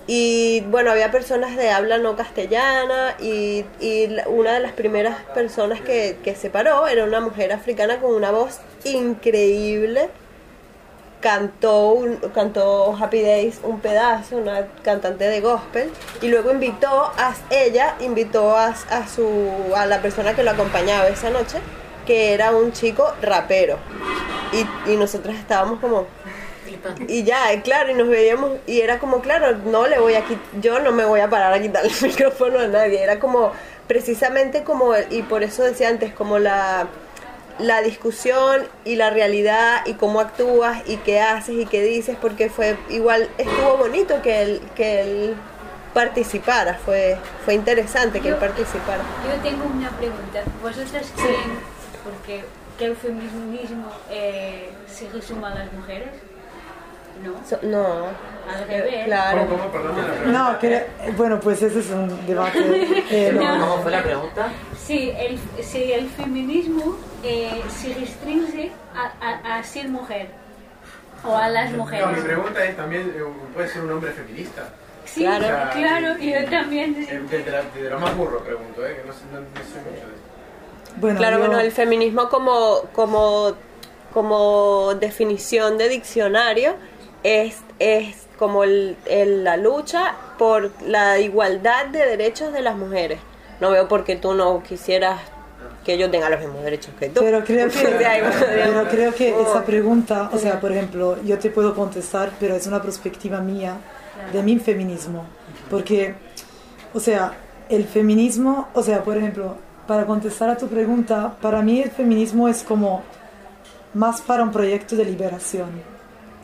Y 0.08 0.62
bueno, 0.62 0.91
había 0.91 1.12
personas 1.12 1.55
de 1.55 1.70
habla 1.70 1.98
no 1.98 2.15
castellana 2.15 3.15
y, 3.20 3.65
y 3.79 4.10
una 4.25 4.53
de 4.53 4.60
las 4.60 4.74
primeras 4.74 5.22
personas 5.34 5.79
que, 5.81 6.17
que 6.24 6.36
se 6.36 6.50
paró 6.50 6.88
era 6.88 7.03
una 7.03 7.22
mujer 7.22 7.53
africana 7.53 8.00
con 8.00 8.13
una 8.15 8.31
voz 8.31 8.60
increíble 8.84 10.10
cantó, 11.22 11.91
un, 11.91 12.17
cantó 12.34 12.98
Happy 13.00 13.22
Days 13.22 13.62
un 13.63 13.79
pedazo, 13.79 14.38
una 14.38 14.67
cantante 14.84 15.25
de 15.25 15.39
gospel, 15.39 15.89
y 16.22 16.27
luego 16.27 16.51
invitó 16.51 16.89
a 16.89 17.34
ella, 17.50 17.96
invitó 18.01 18.58
a, 18.58 18.75
a, 18.89 19.08
su, 19.08 19.51
a 19.75 19.86
la 19.86 20.01
persona 20.01 20.36
que 20.36 20.43
lo 20.43 20.51
acompañaba 20.51 21.08
esa 21.08 21.29
noche, 21.29 21.60
que 22.05 22.34
era 22.34 22.51
un 22.51 22.74
chico 22.74 23.13
rapero. 23.22 23.77
Y, 24.51 24.91
y 24.91 24.98
nosotras 24.98 25.36
estábamos 25.38 25.79
como... 25.79 26.08
Y 27.08 27.24
ya, 27.24 27.62
claro, 27.63 27.92
y 27.92 27.94
nos 27.94 28.08
veíamos, 28.08 28.51
y 28.68 28.82
era 28.82 29.00
como, 29.00 29.22
claro, 29.22 29.58
no 29.58 29.88
le 29.88 30.00
voy 30.00 30.16
a 30.16 30.24
yo 30.62 30.80
no 30.80 30.92
me 30.92 31.06
voy 31.06 31.20
a 31.20 31.30
parar 31.30 31.54
a 31.54 31.62
quitar 31.62 31.86
el 31.86 31.92
micrófono 32.01 32.60
a 32.60 32.68
nadie, 32.68 33.01
era 33.01 33.20
como, 33.20 33.51
precisamente 33.88 34.63
como, 34.63 34.94
y 35.10 35.22
por 35.24 35.44
eso 35.44 35.63
decía 35.63 35.90
antes, 35.90 36.13
como 36.13 36.40
la 36.40 36.88
la 37.62 37.82
discusión 37.82 38.68
y 38.86 38.96
la 38.96 39.10
realidad 39.10 39.86
y 39.86 39.94
cómo 39.94 40.20
actúas 40.20 40.82
y 40.88 40.98
qué 40.98 41.20
haces 41.20 41.56
y 41.56 41.66
qué 41.66 41.84
dices, 41.84 42.18
porque 42.20 42.50
fue 42.50 42.78
igual, 42.90 43.30
estuvo 43.38 43.78
bonito 43.78 44.22
que 44.22 44.42
él, 44.42 44.62
que 44.75 45.01
él 45.01 45.36
participara, 45.94 46.75
fue, 46.75 47.18
fue 47.46 47.54
interesante 47.54 48.20
que 48.20 48.30
él 48.30 48.36
participara. 48.36 49.04
Yo 49.25 49.42
tengo 49.42 49.66
una 49.66 49.90
pregunta, 49.92 50.44
¿vosotras 50.62 51.12
creen 51.16 51.60
porque, 52.04 52.44
que 52.78 52.86
el 52.86 52.96
feminismo 52.96 53.92
eh, 54.10 54.70
se 54.88 55.10
resuma 55.10 55.51
a 55.51 55.56
las 55.56 55.74
mujeres? 55.74 56.10
No. 57.24 57.70
no. 57.70 58.06
Al 58.51 58.68
revés. 58.68 59.06
Claro. 59.06 59.48
No, 60.28 60.60
que, 60.60 60.86
bueno, 61.16 61.40
pues 61.40 61.62
ese 61.62 61.80
es 61.80 61.90
un 61.90 62.25
debate. 62.25 62.60
Eh, 63.12 63.34
¿Cómo 63.36 63.82
fue 63.82 63.92
la 63.92 64.04
pregunta? 64.04 64.48
Sí, 64.78 65.12
el, 65.18 65.38
si 65.62 65.92
el 65.92 66.10
feminismo 66.10 66.96
eh, 67.24 67.62
se 67.70 67.94
restringe 67.94 68.72
a, 68.96 69.58
a, 69.58 69.63
ser 69.63 69.90
mujer 69.90 70.30
o 71.25 71.36
a 71.36 71.50
las 71.50 71.72
mujeres. 71.74 72.06
No, 72.06 72.13
mi 72.13 72.22
pregunta 72.22 72.63
es 72.63 72.78
también, 72.78 73.13
eh, 73.16 73.22
¿puede 73.54 73.68
ser 73.68 73.84
un 73.84 73.92
hombre 73.92 74.12
feminista? 74.12 74.70
Sí, 75.04 75.22
claro, 75.22 75.72
claro, 75.74 76.18
yo 76.20 76.50
también. 76.50 76.96
Desde, 76.96 77.90
lo 77.90 78.00
más 78.00 78.16
burro 78.16 78.40
pregunto, 78.40 78.86
¿eh? 78.86 78.96
que 78.96 79.08
no, 79.08 79.13
no, 79.34 79.42
no 79.42 79.58
sé 79.58 79.80
mucho 79.80 80.08
de 80.08 80.13
eso. 80.13 80.32
Bueno, 80.98 81.18
claro, 81.18 81.40
bueno, 81.40 81.60
el 81.60 81.72
feminismo 81.72 82.30
como, 82.30 82.84
como, 82.94 83.54
como 84.13 84.94
definición 84.96 85.78
de 85.78 85.90
diccionario 85.90 86.75
es, 87.24 87.58
es 87.80 88.28
como 88.38 88.63
el, 88.63 88.98
la 89.44 89.58
lucha 89.58 90.16
por 90.38 90.72
la 90.82 91.20
igualdad 91.20 91.88
de 91.88 92.00
derechos 92.00 92.51
de 92.54 92.62
las 92.62 92.75
mujeres. 92.75 93.20
No 93.60 93.72
veo 93.72 93.88
por 93.88 94.04
qué 94.04 94.16
tú 94.16 94.34
no 94.34 94.63
quisieras 94.63 95.20
que 95.86 95.98
yo 95.98 96.10
tenga 96.10 96.30
los 96.30 96.40
mismos 96.40 96.63
derechos 96.63 96.94
que 97.00 97.10
tú. 97.10 97.22
Pero 97.22 97.44
creo 97.44 97.70
que, 97.70 97.88
pero 97.88 98.88
creo 98.90 99.13
que 99.13 99.40
esa 99.42 99.63
pregunta, 99.63 100.30
o 100.34 100.38
sea, 100.38 100.60
por 100.60 100.72
ejemplo, 100.72 101.22
yo 101.24 101.38
te 101.38 101.50
puedo 101.50 101.75
contestar, 101.75 102.32
pero 102.40 102.56
es 102.56 102.66
una 102.68 102.82
perspectiva 102.82 103.40
mía 103.42 103.78
de 104.34 104.44
mi 104.44 104.60
feminismo. 104.60 105.25
Porque, 105.70 106.16
o 106.94 107.00
sea, 107.00 107.34
el 107.70 107.86
feminismo, 107.86 108.70
o 108.74 108.84
sea, 108.84 109.04
por 109.04 109.18
ejemplo, 109.18 109.56
para 109.88 110.06
contestar 110.06 110.50
a 110.50 110.58
tu 110.58 110.68
pregunta, 110.68 111.36
para 111.42 111.62
mí 111.62 111.82
el 111.82 111.92
feminismo 111.92 112.48
es 112.48 112.63
como 112.63 113.04
más 113.94 114.22
para 114.22 114.44
un 114.44 114.51
proyecto 114.51 114.96
de 114.96 115.06
liberación. 115.06 115.91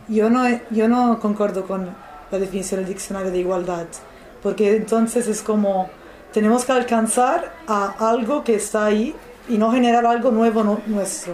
Yo 0.08 0.30
no, 0.30 0.46
yo 0.70 0.88
no 0.88 1.20
concuerdo 1.20 1.66
con 1.66 1.90
la 2.32 2.40
definición 2.40 2.82
del 2.82 2.90
diccionario 2.90 3.32
de 3.32 3.40
igualdad, 3.40 3.88
porque 4.42 4.76
entonces 4.76 5.28
es 5.28 5.42
como 5.42 5.90
tenemos 6.34 6.66
que 6.66 6.72
alcanzar 6.72 7.54
a 7.68 8.10
algo 8.10 8.44
que 8.44 8.56
está 8.56 8.86
ahí 8.86 9.16
y 9.50 9.58
no 9.58 9.72
generar 9.72 10.06
algo 10.06 10.32
nuevo 10.32 10.80
nuestro. 10.88 11.34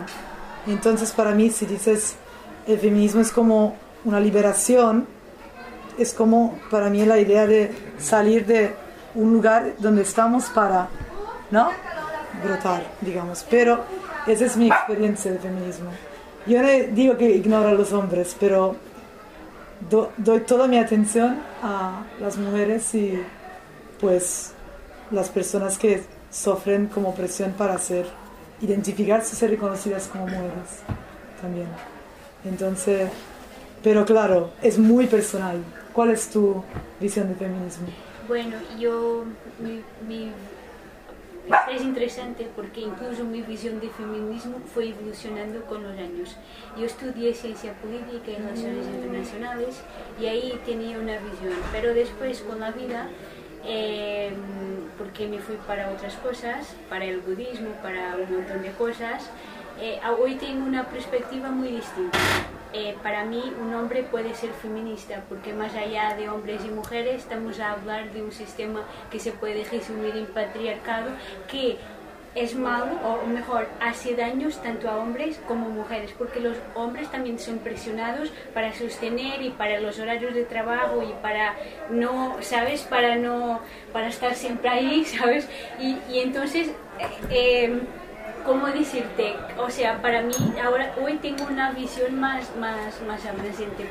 Entonces 0.66 1.12
para 1.12 1.32
mí 1.32 1.50
si 1.50 1.66
dices 1.66 2.16
el 2.68 2.80
feminismo 2.80 3.22
es 3.22 3.32
como 3.32 3.76
una 4.06 4.20
liberación, 4.20 5.08
es 5.98 6.14
como 6.14 6.58
para 6.72 6.90
mí 6.90 7.06
la 7.06 7.20
idea 7.20 7.46
de 7.46 7.72
salir 8.00 8.46
de 8.46 8.74
un 9.16 9.34
lugar 9.34 9.74
donde 9.78 10.02
estamos 10.02 10.46
para, 10.46 10.88
¿no? 11.52 11.70
Brotar, 12.44 12.84
digamos. 13.02 13.46
Pero 13.50 13.84
esa 14.26 14.46
es 14.46 14.58
mi 14.58 14.68
experiencia 14.68 15.32
de 15.32 15.40
feminismo. 15.40 15.92
Yo 16.46 16.62
no 16.62 16.68
digo 16.94 17.18
que 17.18 17.30
ignoro 17.30 17.70
a 17.70 17.74
los 17.74 17.94
hombres, 17.94 18.36
pero 18.40 18.76
doy 20.18 20.42
toda 20.42 20.68
mi 20.68 20.78
atención 20.78 21.40
a 21.62 22.04
las 22.20 22.38
mujeres 22.38 22.94
y 22.96 23.20
pues 24.00 24.54
las 25.12 25.30
personas 25.30 25.78
que 25.78 26.04
sufren 26.32 26.88
como 26.88 27.16
presión 27.16 27.52
para 27.54 27.78
ser, 27.78 28.06
identificarse, 28.62 29.36
ser 29.36 29.52
reconocidas 29.52 30.08
como 30.08 30.26
mujeres 30.26 30.82
también. 31.42 31.68
Entonces, 32.44 33.10
pero 33.82 34.06
claro, 34.06 34.52
es 34.62 34.78
muy 34.78 35.08
personal. 35.08 35.64
¿Cuál 35.94 36.12
es 36.12 36.30
tu 36.30 36.64
visión 37.00 37.30
de 37.30 37.36
feminismo? 37.36 37.88
Bueno, 38.28 38.58
yo, 38.80 39.24
mi 40.08 40.32
es 41.72 41.82
interesante 41.82 42.48
porque 42.56 42.82
incluso 42.82 43.24
mi 43.26 43.42
visión 43.42 43.80
de 43.80 43.90
feminismo 43.90 44.60
fue 44.74 44.90
evolucionando 44.90 45.62
con 45.66 45.84
los 45.84 45.98
años. 45.98 46.36
Yo 46.78 46.86
estudié 46.86 47.34
ciencia 47.34 47.74
política 47.74 48.32
y 48.32 48.36
relaciones 48.36 48.88
internacionales 48.88 49.82
y 50.20 50.28
ahí 50.28 50.60
tenía 50.66 50.98
una 50.98 51.18
visión, 51.20 51.54
pero 51.72 51.94
después 51.94 52.42
con 52.42 52.60
la 52.60 52.72
vida, 52.72 53.10
em, 53.66 54.34
porque 54.98 55.28
me 55.28 55.40
fui 55.40 55.56
para 55.68 55.92
otras 55.92 56.16
cosas, 56.16 56.76
para 56.90 57.06
el 57.06 57.20
budismo, 57.20 57.72
para 57.82 58.16
un 58.16 58.38
montón 58.38 58.62
de 58.62 58.72
cosas, 58.72 59.30
eh, 59.82 60.00
hoy 60.20 60.36
tengo 60.36 60.66
una 60.66 60.86
perspectiva 60.86 61.50
muy 61.50 61.70
distinta. 61.70 62.18
Eh, 62.76 62.96
para 63.04 63.24
mí 63.24 63.54
un 63.62 63.72
hombre 63.76 64.02
puede 64.02 64.34
ser 64.34 64.52
feminista 64.54 65.24
porque 65.30 65.54
más 65.54 65.76
allá 65.76 66.16
de 66.16 66.28
hombres 66.28 66.66
y 66.66 66.70
mujeres 66.70 67.22
estamos 67.22 67.60
a 67.60 67.74
hablar 67.74 68.12
de 68.12 68.24
un 68.24 68.32
sistema 68.32 68.82
que 69.12 69.20
se 69.20 69.32
puede 69.32 69.64
resumir 69.64 70.16
en 70.16 70.26
patriarcado 70.26 71.12
que 71.48 71.78
es 72.34 72.56
malo 72.56 72.96
o 73.06 73.28
mejor 73.28 73.68
hace 73.80 74.16
daños 74.16 74.60
tanto 74.64 74.90
a 74.90 74.98
hombres 74.98 75.40
como 75.48 75.70
mujeres 75.70 76.16
porque 76.18 76.40
los 76.40 76.58
hombres 76.74 77.12
también 77.12 77.38
son 77.38 77.60
presionados 77.60 78.32
para 78.56 78.74
sostener 78.74 79.44
y 79.44 79.52
para 79.52 79.80
los 79.80 80.00
horarios 80.00 80.34
de 80.34 80.44
trabajo 80.44 81.04
y 81.04 81.14
para 81.22 81.56
no 81.92 82.38
sabes 82.42 82.82
para 82.82 83.18
no 83.18 83.60
para 83.92 84.08
estar 84.08 84.34
siempre 84.34 84.70
ahí 84.70 85.06
sabes 85.20 85.48
y, 85.80 86.00
y 86.12 86.22
entonces 86.22 86.70
eh, 87.00 87.08
eh 87.30 87.82
¿cómo 88.46 88.68
decirte? 88.68 89.36
O 89.58 89.70
sea, 89.70 90.02
para 90.02 90.22
mí 90.22 90.34
ahora 90.64 90.94
hoy 91.02 91.18
tengo 91.18 91.46
una 91.46 91.72
visión 91.72 92.20
más, 92.20 92.56
más, 92.58 93.02
más 93.08 93.22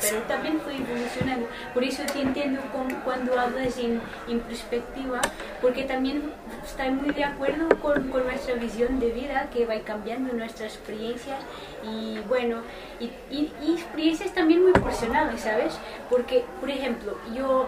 pero 0.01 0.23
también 0.23 0.61
fui 0.61 0.77
evolucionando. 0.77 1.49
Por 1.73 1.85
eso 1.85 2.03
te 2.13 2.21
entiendo 2.21 2.61
cuando 3.05 3.39
hablas 3.39 3.79
en, 3.79 4.01
en, 4.29 4.41
perspectiva, 4.41 5.21
porque 5.61 5.85
también 5.85 6.33
estoy 6.65 6.91
muy 6.91 7.15
de 7.15 7.25
acuerdo 7.25 7.69
con, 7.81 8.09
con, 8.09 8.25
nuestra 8.25 8.55
visión 8.55 9.01
de 9.01 9.11
vida 9.11 9.49
que 9.53 9.67
va 9.67 9.79
cambiando 9.81 10.33
nuestras 10.35 10.75
experiencias 10.75 11.39
y 11.83 12.19
bueno, 12.29 12.59
y, 13.01 13.07
y, 13.31 13.53
y 13.63 13.75
experiencias 13.75 14.33
también 14.33 14.63
muy 14.63 14.73
personales, 14.73 15.41
¿sabes? 15.41 15.79
Porque, 16.11 16.45
por 16.61 16.71
ejemplo, 16.71 17.17
yo 17.35 17.67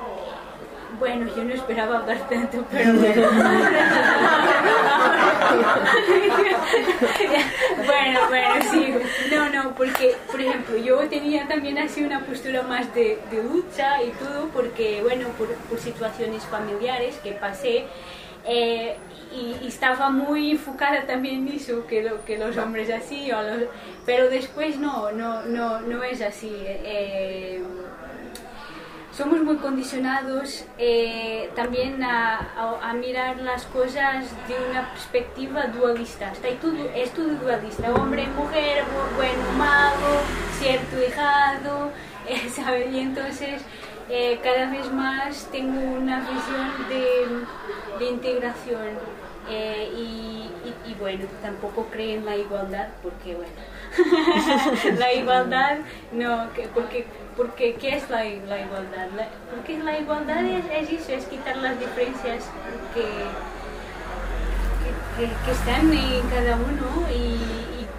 bueno, 0.98 1.26
yo 1.34 1.44
no 1.44 1.54
esperaba 1.54 1.98
hablar 1.98 2.28
tanto, 2.28 2.64
pero 2.70 2.92
bueno. 2.94 3.28
bueno, 7.86 8.20
bueno, 8.28 8.54
sí. 8.70 8.94
No, 9.34 9.48
no, 9.50 9.74
porque, 9.74 10.16
por 10.30 10.40
ejemplo, 10.40 10.76
yo 10.76 10.98
tenía 11.08 11.46
también 11.48 11.78
así 11.78 12.02
una 12.04 12.20
postura 12.20 12.62
más 12.62 12.94
de, 12.94 13.18
de 13.30 13.42
lucha 13.42 14.02
y 14.02 14.10
todo, 14.10 14.48
porque, 14.48 15.02
bueno, 15.02 15.28
por, 15.38 15.48
por 15.54 15.78
situaciones 15.78 16.44
familiares 16.44 17.16
que 17.22 17.32
pasé. 17.32 17.86
Eh, 18.46 18.96
y, 19.32 19.66
estaba 19.66 20.10
muy 20.10 20.52
enfocada 20.52 21.06
también 21.06 21.48
en 21.48 21.54
eso, 21.54 21.86
que, 21.86 22.02
lo, 22.02 22.24
que 22.24 22.38
los 22.38 22.56
hombres 22.56 22.90
así, 22.90 23.30
pero 24.04 24.28
después 24.28 24.78
no, 24.78 25.10
no, 25.12 25.42
no, 25.42 25.80
no 25.80 26.02
es 26.02 26.20
así. 26.20 26.52
Eh, 26.64 27.62
somos 29.16 29.40
muy 29.42 29.56
condicionados 29.56 30.64
eh, 30.76 31.48
también 31.54 32.02
a, 32.02 32.92
mirar 32.94 33.36
las 33.38 33.64
cosas 33.66 34.24
de 34.48 34.54
una 34.70 34.90
perspectiva 34.92 35.66
dualista. 35.66 36.32
Está 36.32 36.48
todo, 36.60 36.90
es 36.94 37.10
todo 37.10 37.34
dualista, 37.34 37.92
hombre, 37.92 38.26
mujer, 38.28 38.84
bueno, 39.16 39.52
malo, 39.58 40.20
cierto, 40.58 40.96
dejado, 40.96 41.90
eh, 42.28 42.48
¿sabes? 42.54 42.92
Y 42.92 43.00
entonces 43.00 43.62
eh, 44.08 44.38
cada 44.42 44.70
vez 44.70 44.90
más 44.92 45.48
tengo 45.50 45.80
una 45.80 46.20
visión 46.20 46.88
de 47.98 48.04
integración. 48.06 49.23
Eh, 49.48 49.90
y, 49.94 50.94
bueno, 50.98 51.26
tampoco 51.42 51.86
creo 51.90 52.18
en 52.18 52.24
la 52.24 52.36
igualdad 52.36 52.88
porque, 53.02 53.34
bueno, 53.34 53.52
la 54.98 55.12
igualdad, 55.12 55.78
no, 56.12 56.48
porque 56.74 57.06
porque 57.36 57.74
¿qué 57.74 57.96
es 57.96 58.08
la, 58.10 58.22
la 58.22 58.60
igualdad? 58.60 59.08
Porque 59.54 59.78
la 59.78 59.98
igualdad 59.98 60.44
es, 60.44 60.64
es, 60.66 61.00
eso, 61.00 61.12
es 61.12 61.24
quitar 61.26 61.56
las 61.56 61.78
diferencias 61.78 62.44
que, 62.94 63.02
que, 65.18 65.50
están 65.50 65.92
en 65.92 66.28
cada 66.28 66.56
uno 66.56 67.08
y, 67.12 67.38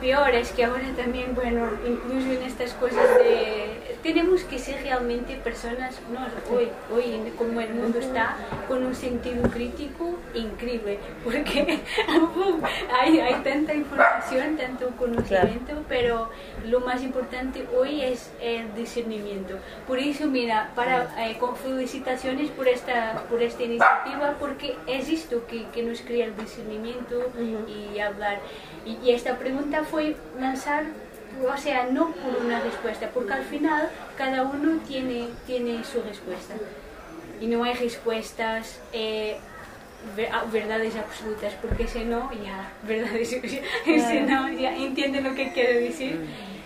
peor 0.02 0.36
es 0.36 0.52
que 0.52 0.66
ahora 0.66 0.84
también, 0.96 1.34
bueno, 1.34 1.70
incluso 1.88 2.30
en 2.30 2.44
estas 2.44 2.74
cosas 2.74 3.16
de... 3.18 3.75
Tenemos 4.06 4.44
que 4.44 4.60
ser 4.60 4.84
realmente 4.84 5.34
personas, 5.38 5.96
no, 6.14 6.56
hoy, 6.56 6.70
hoy 6.94 7.34
como 7.40 7.60
el 7.60 7.74
mundo 7.74 7.98
está, 7.98 8.36
con 8.68 8.86
un 8.86 8.94
sentido 8.94 9.50
crítico 9.50 10.20
increíble, 10.36 11.00
porque 11.24 11.82
hay, 13.02 13.20
hay 13.20 13.34
tanta 13.42 13.74
información, 13.74 14.58
tanto 14.58 14.90
conocimiento, 14.92 15.66
claro. 15.66 15.86
pero 15.90 16.30
lo 16.68 16.82
más 16.82 17.02
importante 17.02 17.66
hoy 17.76 18.04
es 18.04 18.32
el 18.40 18.76
discernimiento. 18.76 19.58
Por 19.88 19.98
eso, 19.98 20.28
mira, 20.28 20.70
para, 20.76 21.28
eh, 21.28 21.38
con 21.40 21.56
felicitaciones 21.56 22.52
por 22.52 22.68
esta, 22.68 23.24
por 23.28 23.42
esta 23.42 23.64
iniciativa, 23.64 24.36
porque 24.40 24.76
es 24.86 25.10
esto 25.10 25.48
que, 25.48 25.66
que 25.74 25.82
nos 25.82 26.02
crea 26.02 26.26
el 26.26 26.38
discernimiento 26.38 27.32
uh 27.36 27.42
-huh. 27.42 27.96
y 27.96 28.00
hablar. 28.00 28.40
Y, 28.86 29.00
y, 29.04 29.16
esta 29.16 29.40
pregunta 29.40 29.84
fue 29.84 30.16
lanzar, 30.40 30.84
o 31.44 31.58
sea, 31.58 31.86
no 31.86 32.12
por 32.12 32.44
una 32.44 32.60
respuesta, 32.62 33.10
porque 33.13 33.34
al 33.34 33.44
final 33.44 33.89
cada 34.18 34.44
uno 34.44 34.80
tiene, 34.88 35.30
tiene 35.46 35.84
su 35.84 36.01
respuesta. 36.01 36.56
Y 37.42 37.48
no 37.48 37.63
hay 37.63 37.74
respuestas. 37.74 38.80
Eh, 38.94 39.38
verdades 40.51 40.96
absolutas, 40.96 41.54
porque 41.62 41.88
si 41.88 42.06
no, 42.06 42.32
ya, 42.32 42.72
verdades, 42.84 43.30
si 43.86 44.22
no, 44.22 44.50
ya 44.50 44.75
entienden 44.75 45.24
lo 45.24 45.36
que 45.36 45.51
quiero 45.51 45.80
decir. 45.80 46.20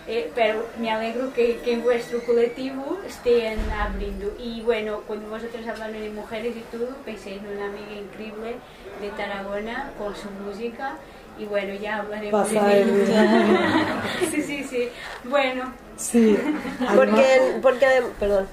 Eh, 0.06 0.30
pero 0.34 0.66
me 0.78 0.90
alegro 0.90 1.32
que, 1.32 1.58
que, 1.58 1.74
en 1.74 1.82
vuestro 1.82 2.20
colectivo 2.24 2.98
estén 3.06 3.58
abriendo. 3.70 4.34
Y 4.38 4.60
bueno, 4.62 5.02
cuando 5.06 5.28
vosotros 5.28 5.66
hablan 5.68 5.92
de 5.92 6.10
mujeres 6.10 6.56
y 6.56 6.76
todo, 6.76 6.96
pensé 7.04 7.36
en 7.36 7.46
una 7.46 7.66
amiga 7.66 7.92
increíble 7.92 8.56
de 9.00 9.08
Tarragona 9.10 9.92
con 9.98 10.16
su 10.16 10.28
música. 10.30 10.96
Y 11.38 11.44
bueno, 11.46 11.74
ya 11.74 11.96
hablaremos 11.96 12.50
de 12.50 12.56
Sí, 14.30 14.42
sí, 14.42 14.64
sí. 14.64 14.88
Bueno. 15.24 15.72
Sí. 15.96 16.38
Porque, 16.94 17.58
porque, 17.62 17.86
perdón. 18.18 18.46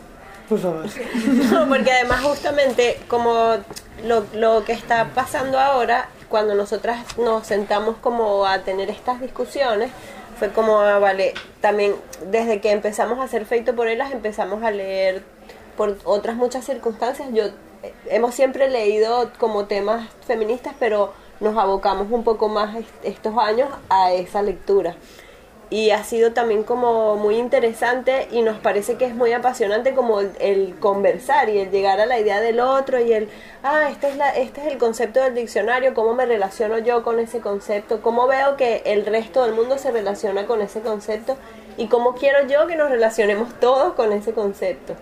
Por 0.47 0.59
favor. 0.59 0.85
No, 1.51 1.67
porque 1.67 1.91
además 1.91 2.21
justamente 2.21 2.99
como 3.07 3.57
lo, 4.05 4.25
lo 4.33 4.63
que 4.63 4.73
está 4.73 5.09
pasando 5.13 5.59
ahora, 5.59 6.09
cuando 6.29 6.55
nosotras 6.55 7.17
nos 7.17 7.47
sentamos 7.47 7.97
como 7.97 8.45
a 8.45 8.59
tener 8.59 8.89
estas 8.89 9.19
discusiones, 9.19 9.91
fue 10.37 10.49
como, 10.51 10.79
ah, 10.79 10.99
vale, 10.99 11.33
también 11.61 11.95
desde 12.29 12.61
que 12.61 12.71
empezamos 12.71 13.19
a 13.19 13.23
hacer 13.23 13.45
Feito 13.45 13.75
por 13.75 13.87
Elas 13.87 14.11
empezamos 14.11 14.63
a 14.63 14.71
leer 14.71 15.23
por 15.75 15.97
otras 16.03 16.35
muchas 16.35 16.65
circunstancias. 16.65 17.29
Yo 17.33 17.45
eh, 17.83 17.93
hemos 18.09 18.35
siempre 18.35 18.69
leído 18.69 19.31
como 19.39 19.65
temas 19.65 20.07
feministas, 20.25 20.75
pero 20.79 21.13
nos 21.39 21.57
abocamos 21.57 22.07
un 22.11 22.23
poco 22.23 22.49
más 22.49 22.75
estos 23.03 23.37
años 23.37 23.69
a 23.89 24.13
esa 24.13 24.41
lectura. 24.41 24.95
Y 25.69 25.89
ha 25.89 26.01
sido 26.03 26.31
también 26.31 26.63
como 26.63 27.17
muy 27.17 27.35
interesante 27.35 28.29
y 28.31 28.41
nos 28.41 28.57
parece 28.57 28.95
que 28.95 29.03
es 29.03 29.13
muy 29.13 29.33
apasionante 29.33 29.93
como 29.93 30.21
el, 30.21 30.75
conversar 30.79 31.49
y 31.49 31.57
el 31.59 31.71
llegar 31.71 31.99
a 31.99 32.05
la 32.05 32.19
idea 32.19 32.39
del 32.39 32.61
otro 32.61 33.01
y 33.01 33.11
el, 33.11 33.29
ah, 33.63 33.89
este 33.89 34.07
es, 34.07 34.15
la, 34.15 34.29
este 34.29 34.61
es 34.61 34.67
el 34.67 34.77
concepto 34.77 35.21
del 35.21 35.35
diccionario, 35.35 35.93
cómo 35.93 36.13
me 36.13 36.25
relaciono 36.25 36.77
yo 36.77 37.03
con 37.03 37.19
ese 37.19 37.41
concepto, 37.41 38.01
cómo 38.01 38.27
veo 38.27 38.55
que 38.55 38.81
el 38.85 39.05
resto 39.05 39.43
del 39.43 39.55
mundo 39.55 39.77
se 39.77 39.91
relaciona 39.91 40.45
con 40.45 40.61
ese 40.61 40.79
concepto 40.79 41.35
y 41.75 41.87
cómo 41.87 42.15
quiero 42.15 42.47
yo 42.47 42.65
que 42.67 42.77
nos 42.77 42.89
relacionemos 42.89 43.53
todos 43.59 43.93
con 43.93 44.13
ese 44.13 44.31
concepto. 44.31 44.95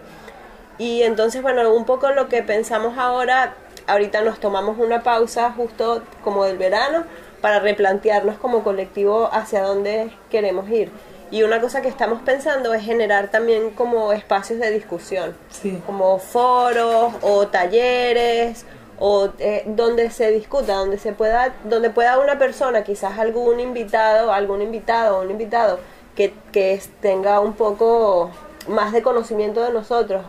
Y 0.77 1.03
entonces, 1.03 1.41
bueno, 1.41 1.71
un 1.73 1.85
poco 1.85 2.09
lo 2.11 2.27
que 2.27 2.43
pensamos 2.43 2.97
ahora, 2.97 3.55
ahorita 3.87 4.21
nos 4.21 4.39
tomamos 4.39 4.77
una 4.77 5.03
pausa 5.03 5.51
justo 5.51 6.01
como 6.23 6.45
del 6.45 6.57
verano 6.57 7.03
para 7.41 7.59
replantearnos 7.59 8.37
como 8.37 8.63
colectivo 8.63 9.29
hacia 9.31 9.61
dónde 9.61 10.11
queremos 10.29 10.69
ir. 10.69 10.91
Y 11.31 11.43
una 11.43 11.59
cosa 11.59 11.81
que 11.81 11.87
estamos 11.87 12.21
pensando 12.21 12.73
es 12.73 12.83
generar 12.83 13.29
también 13.29 13.71
como 13.71 14.13
espacios 14.13 14.59
de 14.59 14.71
discusión, 14.71 15.35
sí. 15.49 15.81
como 15.85 16.19
foros 16.19 17.13
o 17.21 17.47
talleres 17.47 18.65
o 18.99 19.29
eh, 19.39 19.63
donde 19.65 20.11
se 20.11 20.31
discuta, 20.31 20.75
donde 20.75 20.97
se 20.97 21.13
pueda, 21.13 21.53
donde 21.63 21.89
pueda 21.89 22.19
una 22.19 22.37
persona, 22.37 22.83
quizás 22.83 23.17
algún 23.19 23.59
invitado, 23.59 24.31
algún 24.31 24.61
invitado 24.61 25.17
o 25.17 25.21
un 25.21 25.31
invitado 25.31 25.79
que, 26.15 26.33
que 26.51 26.81
tenga 27.01 27.39
un 27.39 27.53
poco 27.53 28.31
más 28.67 28.93
de 28.93 29.01
conocimiento 29.01 29.63
de 29.63 29.71
nosotros 29.71 30.23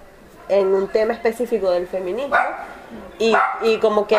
en 0.49 0.69
un 0.69 0.89
tema 0.89 1.13
específico 1.13 1.71
del 1.71 1.87
feminismo 1.87 2.37
y, 3.19 3.35
y 3.63 3.79
como 3.79 4.07
que, 4.07 4.19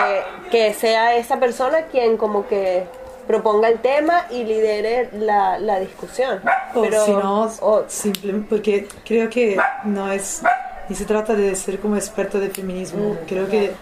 que 0.51 0.73
sea 0.73 1.15
esa 1.15 1.39
persona 1.39 1.83
quien 1.91 2.17
como 2.17 2.47
que 2.47 2.85
proponga 3.27 3.67
el 3.67 3.79
tema 3.79 4.25
y 4.29 4.43
lidere 4.45 5.09
la, 5.13 5.59
la 5.59 5.79
discusión. 5.79 6.41
O 6.73 6.81
Pero, 6.81 7.05
si 7.05 7.11
no, 7.11 7.43
o- 7.61 7.83
simplemente 7.87 8.47
porque 8.49 8.87
creo 9.05 9.29
que 9.29 9.57
no 9.83 10.11
es, 10.11 10.41
ni 10.87 10.95
se 10.95 11.05
trata 11.05 11.33
de 11.33 11.53
ser 11.55 11.79
como 11.79 11.95
experto 11.97 12.39
de 12.39 12.49
feminismo, 12.49 13.13
Mm, 13.13 13.25
creo 13.27 13.47
que 13.49 13.73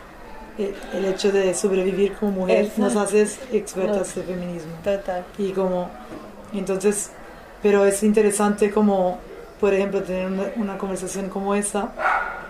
el, 0.58 1.06
hecho 1.06 1.32
de 1.32 1.54
sobrevivir 1.54 2.14
como 2.16 2.32
mujer 2.32 2.72
nos 2.78 2.96
hace 2.96 3.22
expertas 3.52 4.16
de 4.16 4.24
feminismo. 4.24 4.72
Total. 4.84 5.24
Y 5.38 5.52
como, 5.52 5.90
entonces, 6.54 7.12
pero 7.62 7.86
es 7.86 8.02
interesante 8.04 8.72
como, 8.72 9.20
por 9.60 9.74
ejemplo, 9.74 10.02
tener 10.02 10.28
una, 10.28 10.46
una 10.56 10.78
conversación 10.78 11.30
como 11.30 11.54
esa, 11.54 11.90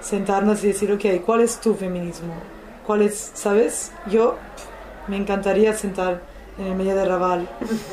sentarnos 0.01 0.63
y 0.63 0.67
decir, 0.67 0.91
ok, 0.93 1.21
¿cuál 1.25 1.41
es 1.41 1.59
tu 1.59 1.73
feminismo? 1.73 2.33
¿Cuál 2.85 3.01
es, 3.01 3.31
sabes? 3.33 3.91
Yo 4.07 4.35
me 5.07 5.17
encantaría 5.17 5.73
sentar 5.73 6.21
en 6.57 6.67
el 6.67 6.75
medio 6.75 6.95
de 6.95 7.05
Raval 7.05 7.47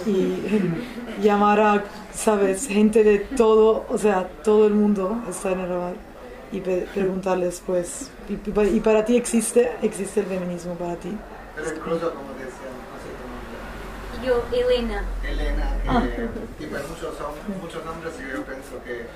y 0.06 0.38
llamar 1.22 1.60
a, 1.60 1.84
sabes, 2.14 2.66
gente 2.68 3.02
de 3.02 3.18
todo, 3.18 3.84
o 3.88 3.98
sea, 3.98 4.28
todo 4.44 4.66
el 4.66 4.74
mundo 4.74 5.22
está 5.28 5.50
en 5.52 5.60
el 5.60 5.68
Raval 5.68 5.94
y 6.52 6.60
pe- 6.60 6.86
preguntarles, 6.92 7.62
pues, 7.66 8.10
y, 8.28 8.34
y 8.34 8.80
para 8.80 9.04
ti 9.04 9.16
existe, 9.16 9.72
existe 9.82 10.20
el 10.20 10.26
feminismo 10.26 10.74
para 10.74 10.94
ti? 10.96 11.16
Pero 11.56 11.68
incluso, 11.74 12.10
como 12.14 12.28
decía, 12.34 12.68
no 12.92 12.96
sé 13.00 13.08
tu 13.16 14.28
nombre, 14.28 14.52
Yo, 14.52 14.58
Elena. 14.70 15.04
Elena, 15.26 15.70
que 15.82 15.88
Ah. 15.88 16.02
tipo, 16.58 16.76
hay 16.76 16.82
muchos, 16.88 17.16
son 17.16 17.60
muchos 17.60 17.84
nombres 17.84 18.12
y 18.20 18.30
yo 18.36 18.42
pienso 18.44 18.82
que 18.84 19.06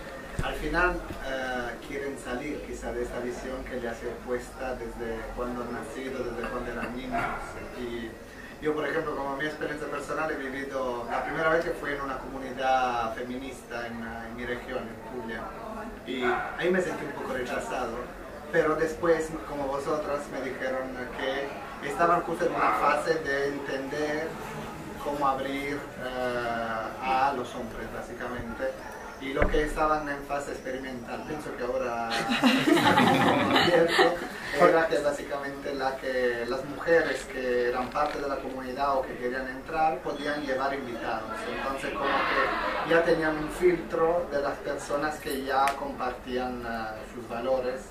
al 0.42 0.54
final 0.54 1.00
eh, 1.26 1.86
quieren 1.88 2.18
salir 2.18 2.60
quizá 2.66 2.92
de 2.92 3.02
esta 3.02 3.20
visión 3.20 3.64
que 3.64 3.80
ya 3.80 3.94
se 3.94 4.08
opuesta 4.08 4.74
desde 4.74 5.20
cuando 5.34 5.62
han 5.62 5.72
nacido, 5.72 6.24
desde 6.24 6.48
cuando 6.48 6.72
eran 6.72 6.96
niños. 6.96 7.22
Y 7.78 8.10
yo, 8.64 8.74
por 8.74 8.86
ejemplo, 8.86 9.16
como 9.16 9.36
mi 9.36 9.44
experiencia 9.44 9.88
personal, 9.88 10.30
he 10.30 10.36
vivido, 10.36 11.06
la 11.10 11.24
primera 11.24 11.50
vez 11.50 11.64
que 11.64 11.70
fui 11.72 11.92
en 11.92 12.00
una 12.00 12.18
comunidad 12.18 13.14
feminista 13.14 13.86
en, 13.86 13.94
eh, 13.94 14.34
mi 14.36 14.44
región, 14.46 14.78
en 14.78 15.20
Puglia, 15.20 15.42
y 16.06 16.22
ahí 16.58 16.70
me 16.70 16.80
sentí 16.80 17.04
un 17.04 17.12
poco 17.12 17.34
rechazado, 17.34 17.96
pero 18.52 18.74
después, 18.76 19.30
como 19.48 19.66
vosotras, 19.66 20.20
me 20.32 20.40
dijeron 20.40 20.88
que 21.18 21.88
estaban 21.88 22.22
justo 22.22 22.46
en 22.46 22.54
una 22.54 22.72
fase 22.72 23.14
de 23.14 23.48
entender 23.48 24.28
cómo 25.04 25.26
abrir 25.26 25.78
eh, 26.04 26.88
a 27.02 27.32
los 27.36 27.54
hombres, 27.54 27.86
básicamente. 27.94 28.72
Y 29.20 29.32
lo 29.32 29.48
que 29.48 29.62
estaban 29.62 30.08
en 30.08 30.22
fase 30.24 30.52
experimental, 30.52 31.24
pienso 31.26 31.56
que 31.56 31.64
ahora 31.64 32.10
era 34.60 34.86
que 34.88 34.98
básicamente 34.98 35.74
la 35.74 35.96
que 35.96 36.44
las 36.48 36.64
mujeres 36.66 37.24
que 37.32 37.68
eran 37.68 37.88
parte 37.90 38.20
de 38.20 38.28
la 38.28 38.36
comunidad 38.36 38.98
o 38.98 39.02
que 39.02 39.16
querían 39.16 39.48
entrar 39.48 39.98
podían 40.00 40.44
llevar 40.44 40.74
invitados. 40.74 41.30
Entonces 41.56 41.92
como 41.92 42.08
que 42.08 42.90
ya 42.90 43.04
tenían 43.04 43.38
un 43.38 43.48
filtro 43.50 44.26
de 44.30 44.42
las 44.42 44.58
personas 44.58 45.18
que 45.18 45.44
ya 45.44 45.64
compartían 45.78 46.62
eh, 46.66 46.88
sus 47.14 47.26
valores. 47.28 47.86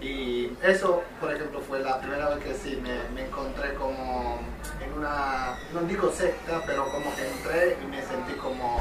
Y 0.00 0.50
eso, 0.62 1.04
por 1.20 1.32
ejemplo, 1.32 1.60
fue 1.60 1.78
la 1.80 2.00
primera 2.00 2.30
vez 2.30 2.44
que 2.44 2.54
sí 2.54 2.80
me, 2.82 3.08
me 3.14 3.26
encontré 3.26 3.74
como 3.74 4.40
en 4.84 4.92
una, 4.92 5.56
no 5.72 5.82
digo 5.82 6.10
secta, 6.10 6.60
pero 6.66 6.90
como 6.90 7.14
que 7.14 7.26
entré 7.26 7.78
y 7.82 7.86
me 7.86 8.02
sentí 8.02 8.32
como 8.34 8.80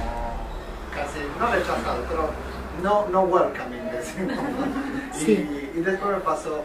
casi, 0.93 1.19
no 1.39 1.47
rechazado, 1.51 2.03
pero 2.09 2.29
no, 2.81 3.07
no 3.09 3.21
welcoming, 3.23 3.91
decimos. 3.91 4.37
Sí. 5.13 5.71
Y, 5.75 5.79
y 5.79 5.81
después 5.81 6.17
me 6.17 6.21
pasó 6.21 6.63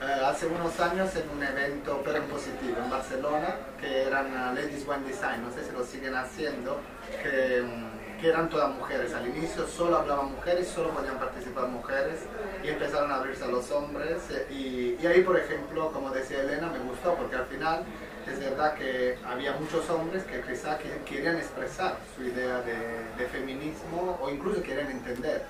eh, 0.00 0.24
hace 0.24 0.46
unos 0.46 0.78
años 0.78 1.10
en 1.16 1.28
un 1.28 1.42
evento, 1.42 2.00
pero 2.04 2.18
en 2.18 2.24
positivo, 2.24 2.76
en 2.82 2.88
Barcelona, 2.88 3.56
que 3.80 4.02
eran 4.02 4.26
uh, 4.26 4.54
Ladies 4.54 4.86
One 4.86 5.04
Design, 5.04 5.42
no 5.42 5.50
sé 5.52 5.64
si 5.64 5.72
lo 5.72 5.84
siguen 5.84 6.14
haciendo, 6.14 6.80
que, 7.20 7.62
mm, 7.62 7.97
que, 8.20 8.28
eran 8.28 8.48
todas 8.48 8.74
mujeres. 8.74 9.14
Al 9.14 9.26
inicio 9.26 9.66
solo 9.66 9.98
hablaban 9.98 10.32
mujeres, 10.32 10.68
solo 10.68 10.90
podían 10.90 11.18
participar 11.18 11.68
mujeres 11.68 12.20
y 12.64 12.68
empezaron 12.68 13.10
a 13.10 13.16
abrirse 13.16 13.44
a 13.44 13.48
los 13.48 13.70
hombres. 13.70 14.18
Eh, 14.30 14.46
y, 14.50 15.02
y 15.02 15.06
ahí, 15.06 15.22
por 15.22 15.38
ejemplo, 15.38 15.90
como 15.92 16.10
decía 16.10 16.40
Elena, 16.40 16.68
me 16.68 16.78
gustó 16.80 17.14
porque 17.14 17.36
al 17.36 17.46
final 17.46 17.84
es 18.30 18.40
verdad 18.40 18.74
que 18.74 19.16
había 19.26 19.52
muchos 19.52 19.88
hombres 19.90 20.24
que 20.24 20.40
quizá 20.40 20.78
querían 21.06 21.36
expresar 21.36 21.96
su 22.14 22.24
idea 22.24 22.60
de, 22.62 22.76
de 23.16 23.28
feminismo 23.30 24.18
o 24.20 24.30
incluso 24.30 24.62
querían 24.62 24.90
entender 24.90 25.44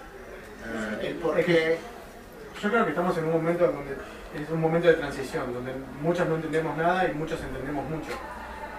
uh, 0.64 1.04
el 1.04 1.14
por 1.16 1.36
qué. 1.44 1.78
Yo 2.62 2.70
creo 2.70 2.84
que 2.84 2.90
estamos 2.90 3.16
en 3.18 3.24
un 3.24 3.32
momento 3.32 3.66
donde 3.66 3.92
es 4.34 4.50
un 4.50 4.60
momento 4.60 4.88
de 4.88 4.94
transición, 4.94 5.52
donde 5.54 5.72
muchos 6.02 6.26
no 6.28 6.36
entendemos 6.36 6.76
nada 6.76 7.08
y 7.08 7.14
muchos 7.14 7.40
entendemos 7.40 7.88
mucho. 7.88 8.10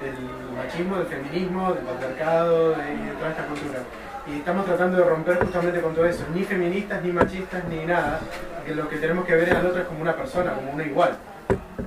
Del 0.01 0.15
machismo, 0.55 0.97
del 0.97 1.07
feminismo, 1.07 1.73
del 1.73 1.83
patriarcado 1.83 2.71
y 2.73 3.05
de 3.05 3.12
toda 3.13 3.29
esta 3.31 3.45
cultura. 3.45 3.79
Y 4.27 4.38
estamos 4.38 4.65
tratando 4.65 4.97
de 4.97 5.03
romper 5.03 5.39
justamente 5.39 5.81
con 5.81 5.93
todo 5.95 6.05
eso, 6.05 6.23
ni 6.33 6.43
feministas, 6.43 7.01
ni 7.03 7.12
machistas, 7.12 7.63
ni 7.65 7.85
nada, 7.85 8.19
que 8.65 8.75
lo 8.75 8.88
que 8.88 8.97
tenemos 8.97 9.25
que 9.25 9.35
ver 9.35 9.55
al 9.55 9.65
otro 9.65 9.81
es 9.81 9.88
como 9.88 10.01
una 10.01 10.15
persona, 10.15 10.53
como 10.53 10.71
una 10.71 10.85
igual. 10.85 11.17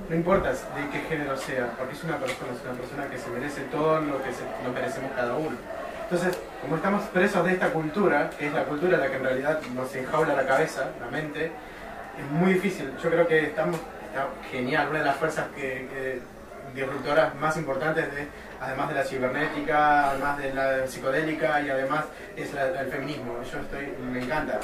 No 0.09 0.15
importa 0.15 0.49
de 0.51 0.89
qué 0.91 0.99
género 1.09 1.37
sea, 1.37 1.71
porque 1.77 1.93
es 1.93 2.03
una 2.03 2.17
persona, 2.17 2.51
es 2.53 2.61
una 2.63 2.73
persona 2.73 3.07
que 3.09 3.17
se 3.17 3.29
merece 3.29 3.61
todo 3.71 3.99
lo 4.01 4.21
que 4.21 4.29
nos 4.63 4.73
merecemos 4.73 5.11
cada 5.15 5.35
uno. 5.35 5.55
Entonces, 6.03 6.37
como 6.61 6.75
estamos 6.75 7.03
presos 7.05 7.45
de 7.45 7.53
esta 7.53 7.69
cultura, 7.69 8.29
que 8.37 8.47
es 8.47 8.53
la 8.53 8.65
cultura 8.65 8.97
la 8.97 9.07
que 9.07 9.15
en 9.15 9.23
realidad 9.23 9.59
nos 9.73 9.95
enjaula 9.95 10.35
la 10.35 10.45
cabeza, 10.45 10.89
la 10.99 11.07
mente, 11.07 11.45
es 11.45 12.31
muy 12.31 12.53
difícil. 12.53 12.91
Yo 13.01 13.09
creo 13.09 13.25
que 13.25 13.45
estamos 13.45 13.79
genial, 14.51 14.89
una 14.89 14.99
de 14.99 15.05
las 15.05 15.15
fuerzas 15.15 15.47
que, 15.55 16.19
disruptoras 16.73 17.35
más 17.35 17.55
importantes, 17.57 18.13
de, 18.13 18.27
además 18.59 18.89
de 18.89 18.95
la 18.95 19.03
cibernética, 19.03 20.09
además 20.11 20.37
de 20.37 20.53
la 20.53 20.87
psicodélica 20.87 21.61
y 21.61 21.69
además 21.69 22.05
es 22.35 22.51
el 22.53 22.87
feminismo. 22.87 23.35
Yo 23.51 23.59
estoy, 23.59 23.93
me 24.11 24.23
encanta. 24.23 24.59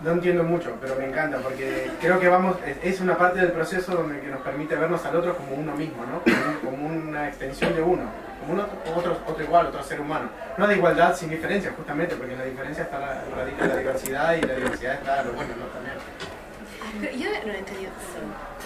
No 0.00 0.12
entiendo 0.12 0.44
mucho, 0.44 0.76
pero 0.80 0.94
me 0.94 1.06
encanta 1.06 1.38
porque 1.38 1.90
creo 2.00 2.20
que 2.20 2.28
vamos, 2.28 2.56
es 2.82 3.00
una 3.00 3.18
parte 3.18 3.40
del 3.40 3.50
proceso 3.50 3.96
donde 3.96 4.20
que 4.20 4.28
nos 4.28 4.42
permite 4.42 4.76
vernos 4.76 5.04
al 5.04 5.16
otro 5.16 5.36
como 5.36 5.56
uno 5.56 5.74
mismo, 5.74 6.04
¿no? 6.06 6.22
como, 6.64 6.86
una 6.86 7.26
extensión 7.26 7.74
de 7.74 7.82
uno, 7.82 8.04
como 8.40 8.52
uno, 8.52 8.66
otro, 8.94 9.18
otro 9.26 9.42
igual, 9.42 9.66
otro 9.66 9.82
ser 9.82 10.00
humano. 10.00 10.30
No 10.56 10.68
de 10.68 10.76
igualdad 10.76 11.16
sin 11.16 11.30
diferencia, 11.30 11.72
justamente, 11.76 12.14
porque 12.14 12.34
en 12.34 12.38
la 12.38 12.44
diferencia 12.44 12.84
está 12.84 13.00
la, 13.00 13.24
radica 13.36 13.66
la 13.66 13.76
diversidad 13.76 14.36
y 14.36 14.42
la 14.42 14.54
diversidad 14.54 14.94
está 14.94 15.24
lo 15.24 15.32
bueno, 15.32 15.54
¿no? 15.58 15.66
También. 15.66 15.96
Pero 17.00 17.16
yo 17.16 17.30
no 17.46 17.52
he 17.52 17.58
entendido. 17.58 17.90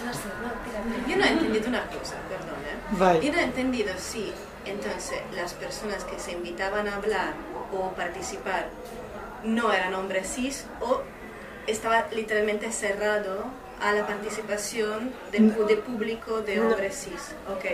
No 0.05 0.13
sé, 0.13 0.21
no, 0.41 1.07
Yo 1.07 1.17
no 1.17 1.23
he 1.23 1.29
entendido 1.29 1.67
una 1.67 1.85
cosa, 1.87 2.15
perdón. 2.29 2.62
No 2.99 3.39
he 3.39 3.43
entendido 3.43 3.93
si 3.97 4.31
entonces 4.65 5.19
las 5.35 5.53
personas 5.53 6.03
que 6.03 6.19
se 6.19 6.31
invitaban 6.31 6.87
a 6.87 6.95
hablar 6.95 7.33
o 7.73 7.89
participar 7.91 8.67
no 9.43 9.73
eran 9.73 9.93
hombres 9.93 10.31
cis 10.33 10.65
o 10.79 11.01
estaba 11.67 12.05
literalmente 12.11 12.71
cerrado 12.71 13.45
a 13.81 13.91
la 13.93 14.07
participación 14.07 15.11
del, 15.31 15.51
público 15.79 16.41
de 16.41 16.61
hombres 16.61 16.95
cis. 17.03 17.35
Ok, 17.51 17.65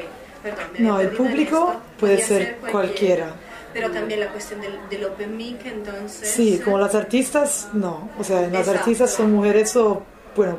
perdón. 0.41 0.65
no, 0.79 0.99
el 0.99 1.10
público 1.10 1.75
puede 1.99 2.21
ser 2.21 2.58
cualquiera. 2.71 3.34
Pero 3.71 3.91
también 3.91 4.19
la 4.19 4.29
cuestión 4.29 4.62
del, 4.62 4.79
del, 4.89 5.05
Open 5.05 5.38
Mic, 5.38 5.63
entonces. 5.65 6.27
Sí, 6.27 6.60
como 6.63 6.79
las 6.79 6.95
artistas, 6.95 7.67
no. 7.73 8.10
O 8.17 8.23
sea, 8.23 8.47
las 8.47 8.67
artistas 8.67 9.13
son 9.13 9.32
mujeres 9.32 9.75
o 9.75 10.01
bueno, 10.36 10.58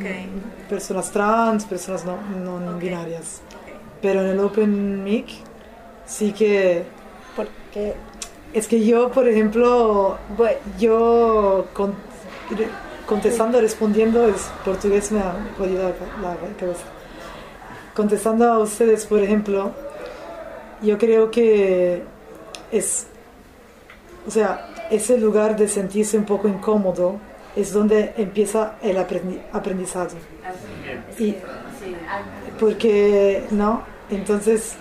eh, 0.00 0.28
personas 0.68 1.10
trans, 1.10 1.64
personas 1.64 2.04
no, 2.04 2.60
no 2.60 2.78
binarias. 2.78 3.40
Pero 4.02 4.22
en 4.22 4.28
el 4.28 4.40
Open 4.40 5.04
Mic 5.04 5.26
sí 6.06 6.32
que... 6.32 6.84
Porque 7.36 7.94
es 8.52 8.66
que 8.66 8.84
yo, 8.84 9.10
por 9.10 9.28
ejemplo, 9.28 10.18
yo 10.78 11.66
contestando, 13.06 13.60
respondiendo, 13.60 14.26
es 14.26 14.50
portugués 14.64 15.12
me 15.12 15.20
ha 15.20 15.34
jodido 15.56 15.84
la, 16.22 16.36
cabeza. 16.58 16.84
Contestando 17.94 18.52
a 18.52 18.58
ustedes, 18.58 19.06
por 19.06 19.20
ejemplo, 19.20 19.72
yo 20.82 20.98
creo 20.98 21.30
que 21.30 22.02
es, 22.72 23.06
o 24.26 24.30
sea, 24.30 24.68
ese 24.90 25.18
lugar 25.18 25.56
de 25.56 25.68
sentirse 25.68 26.18
un 26.18 26.24
poco 26.24 26.48
incómodo 26.48 27.18
es 27.54 27.72
donde 27.72 28.14
empieza 28.16 28.76
el 28.82 28.98
aprendizaje. 28.98 30.16
Y, 31.18 31.36
porque, 32.58 33.44
¿no? 33.50 33.82
Entonces, 34.10 34.74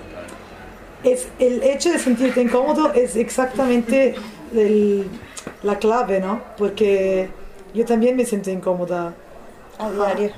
es, 1.04 1.28
el 1.40 1.64
hecho 1.64 1.92
de 1.92 2.00
sentirte 2.00 2.42
incómodo 2.42 2.94
es 2.94 3.16
exactamente 3.16 4.16
la 5.64 5.78
clave, 5.80 6.20
¿no? 6.20 6.42
Porque 6.58 7.30
yo 7.74 7.86
también 7.86 8.16
me 8.16 8.26
siento 8.26 8.50
incómoda. 8.50 9.14
A 9.78 9.92
diario. 9.92 10.32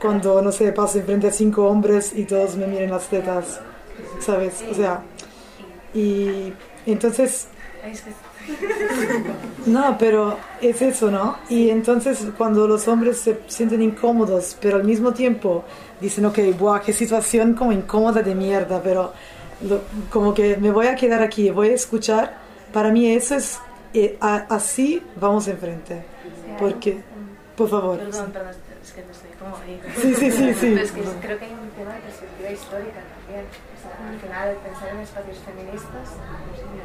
Cuando, 0.00 0.42
no 0.42 0.52
sé, 0.52 0.70
paso 0.72 0.98
enfrente 0.98 1.28
a 1.28 1.32
cinco 1.32 1.66
hombres 1.66 2.12
y 2.14 2.24
todos 2.24 2.56
me 2.56 2.66
miren 2.66 2.90
las 2.90 3.08
tetas, 3.08 3.60
¿sabes? 4.20 4.62
O 4.70 4.74
sea, 4.74 5.02
y 5.94 6.52
entonces 6.86 7.48
no, 9.66 9.96
pero 9.98 10.36
es 10.60 10.82
eso, 10.82 11.10
¿no? 11.10 11.38
Y 11.48 11.70
entonces 11.70 12.26
cuando 12.36 12.66
los 12.68 12.86
hombres 12.88 13.18
se 13.18 13.40
sienten 13.46 13.82
incómodos, 13.82 14.56
pero 14.60 14.76
al 14.76 14.84
mismo 14.84 15.12
tiempo 15.14 15.64
dicen, 16.04 16.24
ok, 16.26 16.38
buah, 16.58 16.80
qué 16.80 16.92
situación 16.92 17.54
como 17.54 17.72
incómoda 17.72 18.22
de 18.22 18.34
mierda, 18.34 18.80
pero 18.82 19.12
como 20.10 20.34
que 20.34 20.56
me 20.56 20.70
voy 20.70 20.86
a 20.86 20.94
quedar 20.94 21.22
aquí, 21.22 21.50
voy 21.50 21.70
a 21.70 21.74
escuchar, 21.74 22.36
para 22.72 22.90
mí 22.90 23.12
eso 23.12 23.36
es, 23.36 23.58
eh, 23.92 24.16
así 24.20 25.02
vamos 25.16 25.48
enfrente. 25.48 26.04
Porque, 26.58 27.02
por 27.56 27.68
favor. 27.68 27.98
Perdón, 27.98 28.30
perdón, 28.32 28.54
es 28.82 28.92
que 28.92 29.00
estoy 29.00 29.30
como 29.38 29.56
ahí. 29.56 29.80
Sí, 30.00 30.14
sí, 30.14 30.30
sí, 30.30 30.54
sí. 30.54 30.74
es 30.74 30.92
que 30.92 31.02
creo 31.02 31.38
que 31.38 31.44
hay 31.46 31.52
un 31.52 31.70
tema 31.70 31.94
de 31.94 32.00
perspectiva 32.00 32.50
histórica 32.50 33.00
también. 33.16 33.44
O 33.44 33.78
sea, 33.80 34.08
al 34.08 34.20
final, 34.20 34.56
pensar 34.62 34.88
en 34.94 35.00
espacios 35.00 35.38
feministas, 35.38 36.06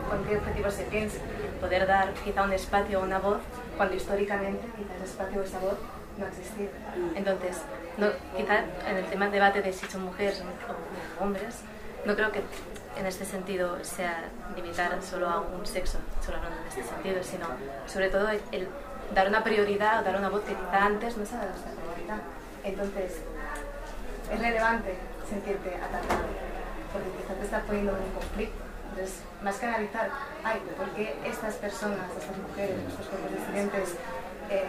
¿con 0.10 0.24
qué 0.26 0.38
objetivo 0.38 0.72
se 0.72 0.84
piensa? 0.84 1.18
poder 1.60 1.86
dar 1.86 2.14
quizá 2.24 2.44
un 2.44 2.54
espacio 2.54 3.00
o 3.00 3.04
una 3.04 3.20
voz, 3.20 3.40
cuando 3.78 3.96
históricamente 3.96 4.66
quizá 4.78 4.96
ese 4.96 5.06
espacio 5.06 5.42
o 5.42 5.44
esa 5.44 5.60
voz 5.60 5.78
no 6.20 6.26
ha 6.26 6.30
existido. 6.30 6.70
Entonces, 7.16 7.62
no, 7.98 8.08
quizá 8.36 8.60
en 8.88 8.98
el 8.98 9.06
tema 9.06 9.26
del 9.26 9.34
debate 9.34 9.62
de 9.62 9.74
si 9.74 9.86
son 9.88 10.04
mujeres 10.04 10.44
o 11.20 11.24
hombres, 11.24 11.62
no 12.06 12.16
creo 12.16 12.32
que 12.32 12.42
en 12.98 13.06
este 13.06 13.26
sentido 13.26 13.84
sea 13.84 14.26
limitar 14.56 15.02
solo 15.02 15.30
a 15.30 15.42
un 15.42 15.66
sexo, 15.66 16.00
solo 16.24 16.38
hablando 16.38 16.62
en 16.62 16.68
este 16.68 16.84
sentido, 16.84 17.24
sino 17.24 17.48
sobre 17.88 18.10
todo 18.10 18.30
el, 18.30 18.68
dar 19.14 19.28
una 19.28 19.44
prioridad 19.44 20.02
o 20.02 20.04
dar 20.04 20.18
una 20.18 20.30
voz 20.30 20.42
que 20.42 20.54
quizá 20.54 20.86
antes 20.86 21.18
no 21.18 21.26
se 21.26 21.36
ha 21.36 21.40
dado 21.40 21.52
esta 21.56 21.72
prioridad. 21.72 22.22
Entonces, 22.64 23.22
es 24.32 24.40
relevante 24.40 24.96
sentirte 25.28 25.76
atacado, 25.76 26.28
porque 26.94 27.10
quizá 27.18 27.34
te 27.34 27.46
está 27.46 27.62
poniendo 27.62 27.92
en 27.96 28.04
un 28.04 28.12
conflicto 28.12 28.70
entonces, 28.90 29.22
más 29.44 29.56
que 29.58 29.66
analizar, 29.66 30.10
ay, 30.44 30.62
¿por 30.76 30.90
qué 30.90 31.16
estas 31.26 31.56
personas, 31.56 32.10
estas 32.18 32.38
mujeres, 32.38 32.76
estos 32.90 33.08
cuerpos 33.08 33.32
disidentes 33.32 33.96
eh, 34.50 34.64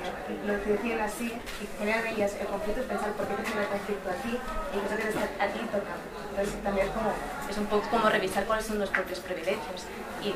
lo 0.47 0.53
deciden 0.53 1.01
así 1.01 1.33
y 1.61 1.79
generan 1.79 2.07
ellas 2.07 2.37
el 2.41 2.47
conflicto 2.47 2.81
es 2.83 2.87
pensar 2.87 3.13
por 3.13 3.27
qué 3.27 3.35
te 3.35 3.45
genera 3.49 3.63
el 3.63 3.69
conflicto 3.69 4.11
a 4.11 4.15
ti 4.23 4.33
y 4.37 4.79
qué 4.79 5.09
es 5.09 5.15
que 5.15 5.43
a 5.43 5.49
ti 5.49 5.59
toca. 5.73 5.95
Entonces 6.31 6.63
también 6.63 6.87
es, 6.87 6.93
como, 6.93 7.13
es 7.49 7.59
un 7.59 7.67
poco 7.67 7.89
como 7.89 8.09
revisar 8.09 8.45
cuáles 8.45 8.67
son 8.67 8.79
los 8.79 8.91
propios 8.91 9.21
privilegios 9.21 9.87
y 10.23 10.35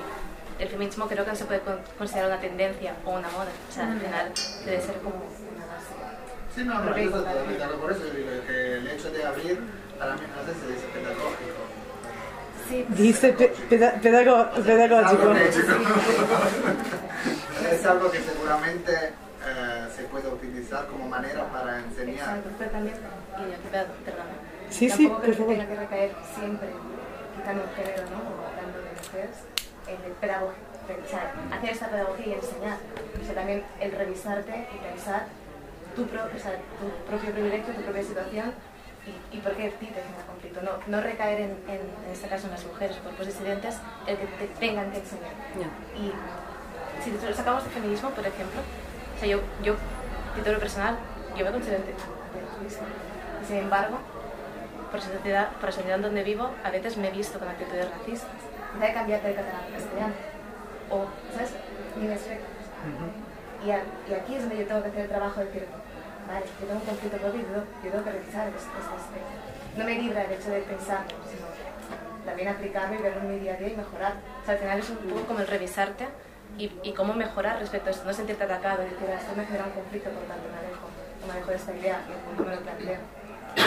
el 0.62 0.68
feminismo 0.68 1.08
creo 1.08 1.24
que 1.24 1.30
no 1.30 1.36
se 1.36 1.44
puede 1.44 1.60
considerar 1.98 2.30
una 2.30 2.40
tendencia 2.40 2.94
o 3.04 3.10
una 3.10 3.28
moda, 3.30 3.50
o 3.68 3.72
sea, 3.72 3.90
al 3.90 4.00
final 4.00 4.32
debe 4.64 4.80
ser 4.80 4.96
como 4.98 5.16
una 5.16 5.66
base. 5.66 5.92
Sí, 6.54 6.64
no, 6.64 6.80
no, 6.80 6.96
yo 6.96 7.10
totalmente 7.10 7.66
por 7.80 7.90
eso 7.90 8.04
digo 8.04 8.30
que 8.46 8.78
el 8.78 8.88
hecho 8.88 9.10
de 9.10 9.24
abrir 9.24 9.60
para 9.98 10.14
mí 10.14 10.22
no 10.22 10.44
se 10.46 10.72
dice 10.72 10.86
pedagógico 10.92 11.64
Dice 12.96 13.32
pedagógico. 14.00 15.34
Es 17.70 17.86
algo 17.86 18.10
que 18.10 18.20
seguramente 18.20 19.12
utilizar 20.64 20.86
como 20.86 21.08
manera 21.08 21.44
para 21.52 21.78
enseñar. 21.78 22.14
Exacto, 22.14 22.50
pero 22.58 22.70
también, 22.70 22.96
perdón, 24.04 24.26
sí, 24.70 24.90
sí, 24.90 25.08
por 25.08 25.34
favor. 25.34 25.54
tiene 25.54 25.68
que 25.68 25.76
recaer 25.76 26.12
siempre, 26.34 26.68
quitando 27.36 27.64
un 27.64 27.70
género, 27.74 28.02
¿no? 28.10 28.16
o 28.16 28.46
hablando 28.48 28.78
de 28.78 28.90
mujeres, 28.96 29.36
en 29.86 29.98
el 30.04 31.08
sea, 31.08 31.32
hacer 31.52 31.70
esta 31.70 31.88
pedagogía 31.88 32.26
y 32.26 32.32
enseñar. 32.32 32.78
O 33.20 33.24
sea, 33.24 33.34
también 33.34 33.62
el 33.80 33.92
revisarte 33.92 34.68
y 34.74 34.78
pensar 34.78 35.26
tu, 35.94 36.02
o 36.02 36.38
sea, 36.38 36.56
tu 36.80 36.88
propio 37.08 37.32
privilegio, 37.32 37.74
tu 37.74 37.82
propia 37.82 38.02
situación 38.02 38.52
y, 39.32 39.36
por 39.38 39.52
qué 39.52 39.68
ti 39.68 39.86
te 39.86 40.00
genera 40.00 40.24
conflicto. 40.26 40.62
No, 40.62 40.72
no 40.86 41.02
recaer 41.02 41.40
en, 41.42 41.50
en, 41.68 41.80
este 42.10 42.26
caso 42.26 42.46
en 42.46 42.52
las 42.52 42.64
mujeres, 42.64 42.96
cuerpos 42.96 43.26
disidentes, 43.26 43.76
el 44.06 44.16
que 44.16 44.26
te 44.26 44.46
tengan 44.58 44.90
que 44.90 44.98
enseñar. 44.98 45.32
Y 45.94 46.10
si 47.04 47.34
sacamos 47.34 47.64
de 47.64 47.70
feminismo, 47.70 48.10
por 48.10 48.26
ejemplo, 48.26 48.60
o 49.14 49.20
sea, 49.20 49.28
yo, 49.28 49.40
yo, 49.62 49.76
título 50.34 50.58
personal, 50.58 50.96
yo 51.36 51.44
me 51.44 51.52
considero. 51.52 51.82
Sin 53.46 53.56
embargo, 53.56 53.98
por 54.90 55.00
la 55.00 55.06
sociedad, 55.06 55.52
por 55.52 55.64
la 55.64 55.72
sociedad 55.72 55.98
donde 55.98 56.22
vivo, 56.22 56.50
a 56.62 56.70
veces 56.70 56.96
me 56.96 57.08
he 57.08 57.10
visto 57.10 57.38
con 57.38 57.48
actitudes 57.48 57.88
racistas. 57.90 58.30
De 58.80 58.92
cambiarte 58.92 59.28
de 59.28 59.34
catalán 59.34 59.62
castellano. 59.72 60.14
O, 60.90 61.06
¿sabes? 61.32 61.52
Ni 61.96 62.08
me 62.08 62.14
y, 62.14 63.68
y, 63.68 64.14
aquí 64.14 64.34
es 64.34 64.42
donde 64.42 64.58
yo 64.58 64.66
tengo 64.66 64.82
que 64.82 64.88
hacer 64.88 65.00
el 65.02 65.08
trabajo 65.08 65.40
de 65.40 65.46
decir, 65.46 65.66
vale, 66.28 66.44
yo 66.60 66.66
tengo 66.66 66.80
un 66.80 66.86
conflicto 66.86 67.16
propio 67.16 67.40
y 67.40 67.44
yo, 67.44 67.64
yo 67.82 67.90
tengo 67.90 68.04
que 68.04 68.12
revisar 68.12 68.48
este 68.48 68.68
aspecto. 68.76 69.34
No 69.78 69.84
me 69.84 69.94
libra 69.94 70.24
el 70.24 70.32
hecho 70.32 70.50
de 70.50 70.60
pensar, 70.60 71.04
sino 71.30 71.46
también 72.26 72.48
aplicarlo 72.48 72.94
y 72.94 73.02
verlo 73.02 73.20
en 73.22 73.30
mi 73.32 73.38
día 73.38 73.54
a 73.54 73.56
día 73.56 73.68
y 73.68 73.76
mejorar. 73.76 74.14
O 74.42 74.44
sea, 74.44 74.54
al 74.54 74.60
final 74.60 74.78
es 74.78 74.90
un 74.90 74.96
poco 74.96 75.26
como 75.26 75.40
el 75.40 75.46
revisarte 75.46 76.06
y, 76.58 76.70
y 76.82 76.92
cómo 76.92 77.14
mejorar 77.14 77.58
respecto 77.58 77.88
a 77.88 77.92
esto, 77.92 78.04
no 78.04 78.12
sentirte 78.12 78.44
atacado 78.44 78.82
y 78.82 78.90
decir, 78.90 79.08
ah, 79.10 79.20
esto 79.20 79.34
me 79.36 79.44
genera 79.44 79.64
un 79.64 79.72
conflicto, 79.72 80.10
por 80.10 80.22
tanto 80.24 80.44
me 80.50 80.58
alejo, 80.58 80.88
me 81.26 81.32
alejo 81.32 81.50
de 81.50 81.56
esta 81.56 81.72
idea 81.74 82.00
no 82.36 82.44
me 82.44 82.54
lo 82.54 82.60
planteo. 82.60 82.98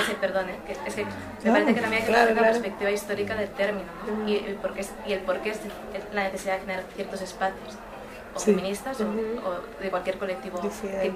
Sí, 0.06 0.18
perdón, 0.20 0.50
¿eh? 0.50 0.60
es 0.86 0.96
que 0.96 1.06
me 1.06 1.52
parece 1.52 1.74
que 1.74 1.82
también 1.82 2.02
hay 2.02 2.08
que 2.08 2.14
claro, 2.14 2.32
una 2.34 2.42
perspectiva 2.42 2.92
histórica 2.92 3.36
del 3.36 3.50
término 3.50 3.88
¿no? 4.06 4.28
y, 4.28 4.36
el 4.36 4.56
por 4.56 4.74
qué, 4.74 4.86
y 5.06 5.14
el 5.14 5.22
por 5.22 5.40
qué 5.40 5.52
es 5.52 5.60
la 6.14 6.24
necesidad 6.24 6.56
de 6.56 6.60
generar 6.62 6.84
ciertos 6.96 7.22
espacios 7.22 7.78
feministas 8.44 9.00
o, 9.02 9.82
de 9.82 9.90
cualquier 9.90 10.18
colectivo 10.18 10.60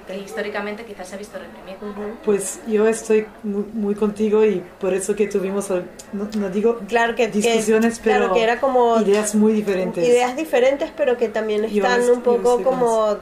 que, 0.06 0.18
históricamente 0.18 0.84
quizás 0.84 1.08
se 1.08 1.14
ha 1.14 1.18
visto 1.18 1.38
reprimido. 1.38 1.78
Pues 2.24 2.60
yo 2.66 2.86
estoy 2.86 3.26
muy, 3.42 3.94
contigo 3.94 4.44
y 4.44 4.62
por 4.80 4.94
eso 4.94 5.14
que 5.14 5.28
tuvimos, 5.28 5.70
no, 6.12 6.50
digo 6.50 6.80
claro 6.88 7.14
que, 7.14 7.28
discusiones, 7.28 8.00
pero 8.02 8.32
que 8.32 8.42
era 8.42 8.60
como 8.60 9.00
ideas 9.00 9.34
muy 9.34 9.52
diferentes. 9.52 10.06
Ideas 10.06 10.36
diferentes, 10.36 10.90
pero 10.96 11.16
que 11.16 11.28
también 11.28 11.64
están 11.64 12.08
un 12.10 12.22
poco 12.22 12.62
como... 12.62 13.16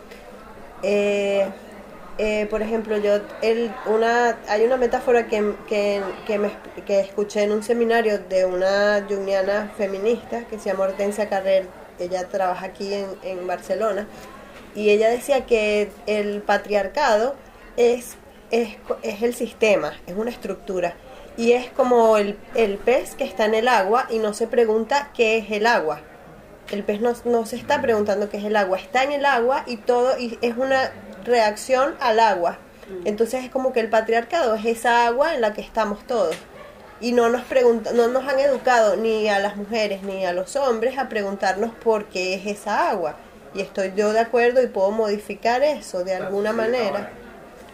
Eh, 0.82 1.46
eh, 2.22 2.46
por 2.50 2.60
ejemplo, 2.60 2.98
yo 2.98 3.18
el, 3.40 3.72
una, 3.86 4.36
hay 4.46 4.64
una 4.64 4.76
metáfora 4.76 5.26
que, 5.26 5.54
que, 5.66 6.02
que, 6.26 6.38
me, 6.38 6.50
que 6.84 7.00
escuché 7.00 7.44
en 7.44 7.52
un 7.52 7.62
seminario 7.62 8.18
de 8.18 8.44
una 8.44 9.06
jungiana 9.08 9.72
feminista 9.78 10.44
que 10.44 10.58
se 10.58 10.68
llama 10.68 10.84
Hortensia 10.84 11.30
Carrer 11.30 11.66
ella 12.04 12.28
trabaja 12.28 12.66
aquí 12.66 12.92
en, 12.94 13.46
Barcelona, 13.46 14.06
y 14.74 14.90
ella 14.90 15.10
decía 15.10 15.46
que 15.46 15.90
el 16.06 16.42
patriarcado 16.42 17.34
es, 17.76 18.16
es, 18.50 18.76
el 19.02 19.34
sistema, 19.34 19.94
es 20.06 20.16
una 20.16 20.30
estructura, 20.30 20.94
y 21.36 21.52
es 21.52 21.70
como 21.70 22.16
el, 22.16 22.36
pez 22.84 23.14
que 23.14 23.24
está 23.24 23.46
en 23.46 23.54
el 23.54 23.68
agua 23.68 24.06
y 24.10 24.18
no 24.18 24.34
se 24.34 24.46
pregunta 24.46 25.10
qué 25.14 25.38
es 25.38 25.50
el 25.50 25.66
agua. 25.66 26.00
El 26.70 26.84
pez 26.84 27.00
no, 27.00 27.12
no 27.24 27.46
se 27.46 27.56
está 27.56 27.80
preguntando 27.80 28.28
qué 28.28 28.36
es 28.36 28.44
el 28.44 28.56
agua, 28.56 28.78
está 28.78 29.02
en 29.02 29.12
el 29.12 29.24
agua 29.24 29.64
y 29.66 29.76
todo 29.76 30.18
y 30.18 30.38
es 30.42 30.56
una 30.56 30.92
reacción 31.24 31.94
al 32.00 32.20
agua. 32.20 32.58
Entonces 33.04 33.44
es 33.44 33.50
como 33.50 33.72
que 33.72 33.80
el 33.80 33.88
patriarcado 33.88 34.54
es 34.54 34.64
esa 34.64 35.06
agua 35.06 35.34
en 35.34 35.40
la 35.40 35.52
que 35.52 35.60
estamos 35.60 36.04
todos 36.06 36.36
y 37.00 37.12
no 37.12 37.28
nos 37.28 37.42
no 37.94 38.08
nos 38.08 38.28
han 38.28 38.38
educado 38.38 38.96
ni 38.96 39.28
a 39.28 39.38
las 39.38 39.56
mujeres 39.56 40.02
ni 40.02 40.24
a 40.26 40.32
los 40.32 40.56
hombres 40.56 40.98
a 40.98 41.08
preguntarnos 41.08 41.72
por 41.74 42.06
qué 42.06 42.34
es 42.34 42.46
esa 42.46 42.90
agua. 42.90 43.16
Y 43.54 43.60
estoy 43.60 43.92
yo 43.96 44.12
de 44.12 44.20
acuerdo 44.20 44.62
y 44.62 44.68
puedo 44.68 44.90
modificar 44.90 45.62
eso 45.62 46.04
de 46.04 46.14
alguna 46.14 46.52
manera. 46.52 47.10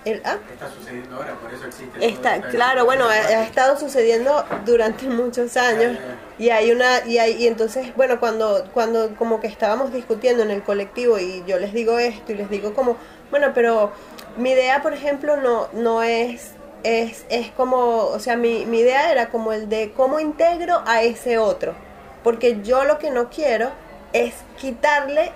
El, 0.07 0.23
¿ah? 0.25 0.39
Está 0.53 0.71
sucediendo 0.71 1.17
ahora, 1.17 1.35
por 1.35 1.53
eso 1.53 1.67
existe. 1.67 2.07
Está, 2.07 2.41
claro, 2.43 2.85
bueno, 2.85 3.09
ha, 3.09 3.43
estado 3.43 3.77
sucediendo 3.77 4.45
durante 4.65 5.07
muchos 5.09 5.57
años 5.57 5.99
y 6.39 6.51
hay 6.51 6.71
una 6.71 7.05
y 7.05 7.19
hay 7.19 7.33
y 7.33 7.49
entonces, 7.49 7.95
bueno, 7.97 8.21
cuando 8.21 8.69
cuando 8.73 9.17
como 9.17 9.41
que 9.41 9.49
estábamos 9.49 9.93
discutiendo 9.93 10.45
en 10.45 10.53
el 10.53 10.63
colectivo 10.63 11.19
y 11.19 11.43
yo 11.47 11.59
les 11.59 11.73
digo 11.73 11.99
esto 11.99 12.33
y 12.33 12.37
les 12.37 12.49
digo 12.49 12.73
como, 12.73 12.97
bueno, 13.33 13.51
pero 13.53 13.91
mi 14.37 14.51
idea, 14.51 14.81
por 14.81 14.95
ejemplo, 14.95 15.37
no 15.37 15.69
no 15.73 16.05
es 16.05 16.53
es, 16.83 17.25
es 17.29 17.51
como, 17.51 18.07
o 18.07 18.19
sea, 18.19 18.37
mi, 18.37 18.67
mi 18.67 18.81
idea 18.81 19.11
era 19.11 19.29
como 19.29 19.53
el 19.53 19.69
de 19.69 19.93
cómo 19.97 20.21
integro 20.21 20.83
a 20.87 21.03
ese 21.03 21.39
otro. 21.39 21.75
Porque 22.23 22.61
yo 22.63 22.85
lo 22.85 22.99
que 22.99 23.11
no 23.11 23.31
quiero 23.31 23.71
es 24.13 24.35
quitarle 24.59 25.33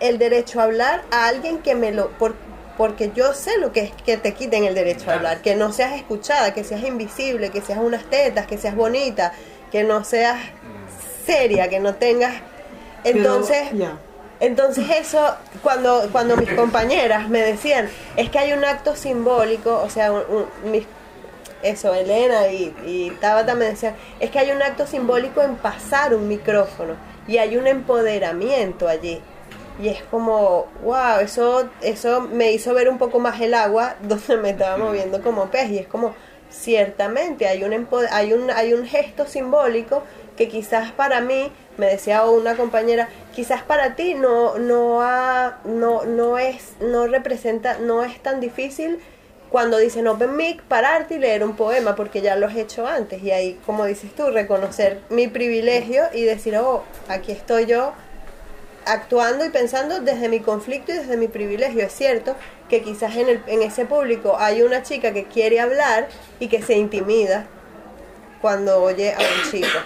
el 0.00 0.18
derecho 0.18 0.60
a 0.60 0.64
hablar 0.64 1.02
a 1.10 1.26
alguien 1.26 1.58
que 1.58 1.74
me 1.74 1.92
lo... 1.92 2.10
porque 2.76 3.12
yo 3.14 3.34
sé 3.34 3.58
lo 3.58 3.72
que 3.72 3.80
es 3.80 3.92
que 4.04 4.16
te 4.16 4.34
quiten 4.34 4.64
el 4.64 4.74
derecho 4.74 5.10
a 5.10 5.14
hablar, 5.14 5.42
que 5.42 5.54
no 5.54 5.72
seas 5.72 5.92
escuchada, 5.94 6.54
que 6.54 6.64
seas 6.64 6.82
invisible, 6.82 7.50
que 7.50 7.60
seas 7.60 7.78
unas 7.80 8.04
tetas, 8.04 8.46
que 8.46 8.58
seas 8.58 8.74
bonita, 8.74 9.32
que 9.70 9.84
no 9.84 10.04
seas 10.04 10.38
seria, 11.26 11.68
que 11.68 11.80
no 11.80 11.94
tengas... 11.94 12.34
Entonces... 13.04 13.68
Entonces 14.40 14.86
eso, 14.90 15.36
cuando, 15.62 16.08
cuando 16.12 16.36
mis 16.36 16.52
compañeras 16.52 17.28
me 17.28 17.40
decían, 17.40 17.88
es 18.16 18.30
que 18.30 18.38
hay 18.38 18.52
un 18.52 18.64
acto 18.64 18.96
simbólico, 18.96 19.80
o 19.82 19.88
sea, 19.88 20.12
eso, 21.62 21.94
Elena 21.94 22.48
y, 22.48 22.74
y 22.84 23.10
Tabata 23.20 23.54
me 23.54 23.66
decían, 23.66 23.94
es 24.20 24.30
que 24.30 24.38
hay 24.38 24.50
un 24.50 24.62
acto 24.62 24.86
simbólico 24.86 25.40
en 25.42 25.56
pasar 25.56 26.14
un 26.14 26.28
micrófono 26.28 26.96
y 27.26 27.38
hay 27.38 27.56
un 27.56 27.66
empoderamiento 27.66 28.88
allí. 28.88 29.20
Y 29.80 29.88
es 29.88 30.02
como, 30.04 30.66
wow, 30.82 31.20
eso, 31.20 31.68
eso 31.80 32.20
me 32.20 32.52
hizo 32.52 32.74
ver 32.74 32.88
un 32.88 32.98
poco 32.98 33.18
más 33.18 33.40
el 33.40 33.54
agua 33.54 33.96
donde 34.02 34.36
me 34.36 34.50
estaba 34.50 34.76
moviendo 34.76 35.22
como 35.22 35.50
pez. 35.50 35.70
Y 35.70 35.78
es 35.78 35.86
como, 35.86 36.14
ciertamente, 36.50 37.48
hay 37.48 37.64
un, 37.64 37.88
hay 38.10 38.32
un, 38.32 38.50
hay 38.50 38.72
un 38.72 38.86
gesto 38.86 39.26
simbólico 39.26 40.02
que 40.36 40.48
quizás 40.48 40.92
para 40.92 41.20
mí, 41.20 41.50
me 41.76 41.86
decía 41.86 42.24
una 42.24 42.56
compañera, 42.56 43.08
quizás 43.34 43.62
para 43.62 43.94
ti 43.94 44.14
no, 44.14 44.58
no, 44.58 45.02
ha, 45.02 45.60
no, 45.64 46.04
no, 46.04 46.38
es, 46.38 46.72
no 46.80 47.06
representa, 47.06 47.78
no 47.78 48.02
es 48.02 48.20
tan 48.22 48.40
difícil 48.40 49.00
cuando 49.50 49.78
dicen 49.78 50.08
Open 50.08 50.36
Mic, 50.36 50.62
pararte 50.62 51.14
y 51.14 51.18
leer 51.18 51.44
un 51.44 51.54
poema, 51.54 51.94
porque 51.94 52.20
ya 52.20 52.34
lo 52.34 52.48
has 52.48 52.56
hecho 52.56 52.88
antes. 52.88 53.22
Y 53.22 53.30
ahí, 53.30 53.60
como 53.64 53.84
dices 53.84 54.12
tú, 54.12 54.30
reconocer 54.30 54.98
mi 55.10 55.28
privilegio 55.28 56.02
y 56.12 56.24
decir, 56.24 56.56
oh, 56.56 56.82
aquí 57.08 57.30
estoy 57.30 57.66
yo 57.66 57.92
actuando 58.84 59.44
y 59.44 59.50
pensando 59.50 60.00
desde 60.00 60.28
mi 60.28 60.40
conflicto 60.40 60.92
y 60.92 60.96
desde 60.96 61.16
mi 61.16 61.28
privilegio. 61.28 61.84
Es 61.84 61.92
cierto 61.92 62.34
que 62.68 62.82
quizás 62.82 63.14
en, 63.14 63.28
el, 63.28 63.42
en 63.46 63.62
ese 63.62 63.84
público 63.84 64.36
hay 64.38 64.62
una 64.62 64.82
chica 64.82 65.12
que 65.12 65.22
quiere 65.24 65.60
hablar 65.60 66.08
y 66.40 66.48
que 66.48 66.60
se 66.60 66.74
intimida 66.74 67.46
cuando 68.40 68.82
oye 68.82 69.12
a 69.12 69.18
un 69.18 69.50
chico 69.52 69.78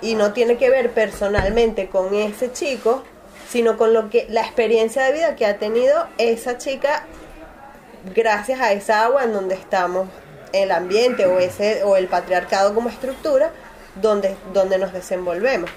y 0.00 0.14
no 0.14 0.32
tiene 0.32 0.56
que 0.56 0.70
ver 0.70 0.90
personalmente 0.90 1.88
con 1.88 2.14
ese 2.14 2.52
chico, 2.52 3.02
sino 3.48 3.76
con 3.76 3.92
lo 3.92 4.10
que 4.10 4.26
la 4.28 4.42
experiencia 4.42 5.04
de 5.04 5.12
vida 5.12 5.36
que 5.36 5.46
ha 5.46 5.58
tenido 5.58 6.06
esa 6.18 6.58
chica 6.58 7.06
gracias 8.14 8.60
a 8.60 8.72
esa 8.72 9.04
agua 9.04 9.24
en 9.24 9.32
donde 9.32 9.54
estamos, 9.54 10.08
el 10.52 10.70
ambiente 10.70 11.26
o 11.26 11.38
ese 11.38 11.82
o 11.84 11.96
el 11.96 12.06
patriarcado 12.06 12.74
como 12.74 12.88
estructura 12.88 13.50
donde 14.00 14.36
donde 14.52 14.78
nos 14.78 14.92
desenvolvemos. 14.92 15.70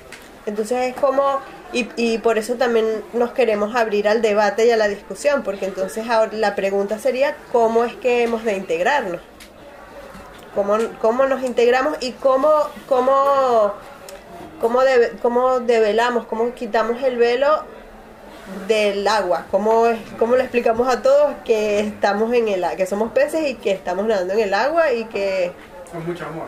Entonces 0.46 0.88
es 0.88 0.96
como 0.96 1.42
y, 1.72 2.18
por 2.18 2.40
eso 2.40 2.56
también 2.56 3.04
nos 3.14 3.32
queremos 3.32 3.76
abrir 3.76 4.08
al 4.08 4.24
debate 4.24 4.66
y 4.66 4.72
a 4.72 4.78
la 4.78 4.88
discusión, 4.88 5.44
porque 5.44 5.66
entonces 5.66 6.10
ahora 6.10 6.32
la 6.34 6.56
pregunta 6.56 6.98
sería 6.98 7.36
cómo 7.52 7.84
es 7.86 7.94
que 7.96 8.24
hemos 8.24 8.44
de 8.44 8.54
integrarnos. 8.54 9.22
Cómo, 10.56 10.78
cómo 11.00 11.28
nos 11.28 11.44
integramos 11.44 11.98
y 12.02 12.14
cómo, 12.14 12.50
cómo 12.88 13.74
cómo, 14.60 14.80
cómo 15.22 15.60
develamos, 15.60 16.26
cómo 16.26 16.54
quitamos 16.54 17.02
el 17.04 17.18
velo 17.18 17.64
del 18.68 19.08
agua, 19.08 19.46
cómo, 19.52 19.84
cómo 20.18 20.36
le 20.36 20.44
explicamos 20.44 20.88
a 20.88 21.02
todos 21.02 21.36
que 21.46 21.80
estamos 21.82 22.34
en 22.34 22.48
el 22.48 22.66
que 22.76 22.86
somos 22.86 23.12
peces 23.12 23.48
y 23.48 23.56
que 23.56 23.72
estamos 23.72 24.06
nadando 24.06 24.34
en 24.34 24.40
el 24.40 24.54
agua 24.54 24.92
y 24.92 25.06
que 25.06 25.52
con 25.92 26.06
mucho 26.06 26.26
amor. 26.26 26.48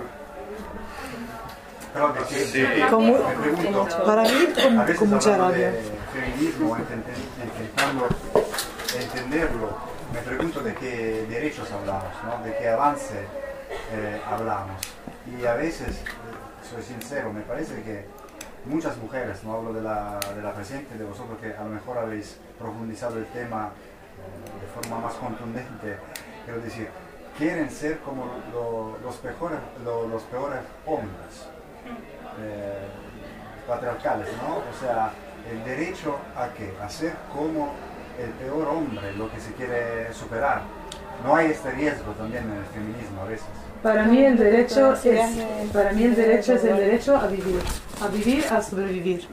para 4.06 4.24
mí 4.24 4.48
con, 4.62 4.96
con 4.96 5.10
mucha 5.10 5.38
rabia. 5.38 5.74
Feminismo, 6.14 6.78
intentando 6.78 8.08
entenderlo, 9.00 9.78
me 10.14 10.20
pregunto 10.22 10.60
de 10.62 10.74
qué 10.76 11.26
derechos 11.30 11.72
hablamos, 11.72 12.12
¿no? 12.26 12.44
de 12.46 12.58
qué 12.58 12.70
avance 12.70 13.16
eh, 13.94 14.22
hablamos. 14.30 14.82
Y 15.40 15.46
a 15.46 15.54
veces 15.54 16.02
soy 16.72 16.84
sincero, 16.84 17.34
me 17.34 17.42
parece 17.42 17.84
que 17.84 18.06
muchas 18.66 18.96
mujeres, 18.98 19.44
no 19.44 19.56
hablo 19.56 19.74
de 19.74 19.82
la, 19.82 20.20
de 20.34 20.42
la 20.42 20.54
presente, 20.54 20.98
de 20.98 21.04
vosotros 21.04 21.38
que 21.40 21.54
a 21.54 21.64
lo 21.64 21.70
mejor 21.70 21.98
habéis 21.98 22.38
profundizado 22.58 23.18
el 23.18 23.26
tema 23.28 23.72
eh, 24.18 24.62
de 24.62 24.68
forma 24.68 25.06
más 25.06 25.16
contundente, 25.16 25.98
quiero 26.46 26.62
decir, 26.62 26.88
quieren 27.38 27.70
ser 27.70 28.00
como 28.00 28.26
los, 29.04 29.16
peores, 29.18 29.60
los 29.84 30.24
peores 30.24 30.60
hombres 30.86 31.50
eh, 32.40 32.88
patriarcales, 33.68 34.30
¿no? 34.42 34.58
O 34.58 34.80
sea, 34.80 35.12
el 35.52 35.64
derecho 35.66 36.18
a 36.38 36.48
qué? 36.50 36.74
A 36.82 36.88
ser 36.88 37.16
como 37.34 37.74
el 38.18 38.30
peor 38.32 38.68
hombre, 38.70 39.12
lo 39.14 39.30
que 39.30 39.42
se 39.42 39.52
quiere 39.54 40.14
superar. 40.14 40.62
No 41.26 41.36
hay 41.36 41.52
este 41.52 41.72
riesgo 41.72 42.14
también 42.14 42.46
en 42.46 42.60
el 42.60 42.66
feminismo 42.66 43.22
a 43.24 43.26
veces. 43.26 43.71
Para 43.82 44.06
mí 44.06 44.24
el 44.24 44.38
derecho 44.38 44.94
es, 44.94 45.30
para 45.74 45.92
mí 45.92 46.04
el 46.04 46.16
derecho 46.16 46.54
es 46.54 46.64
el 46.64 46.78
derecho 46.78 47.18
a 47.18 47.28
vivir, 47.28 47.60
a 48.00 48.08
vivir, 48.08 48.46
a 48.52 48.62
sobrevivir. 48.62 49.28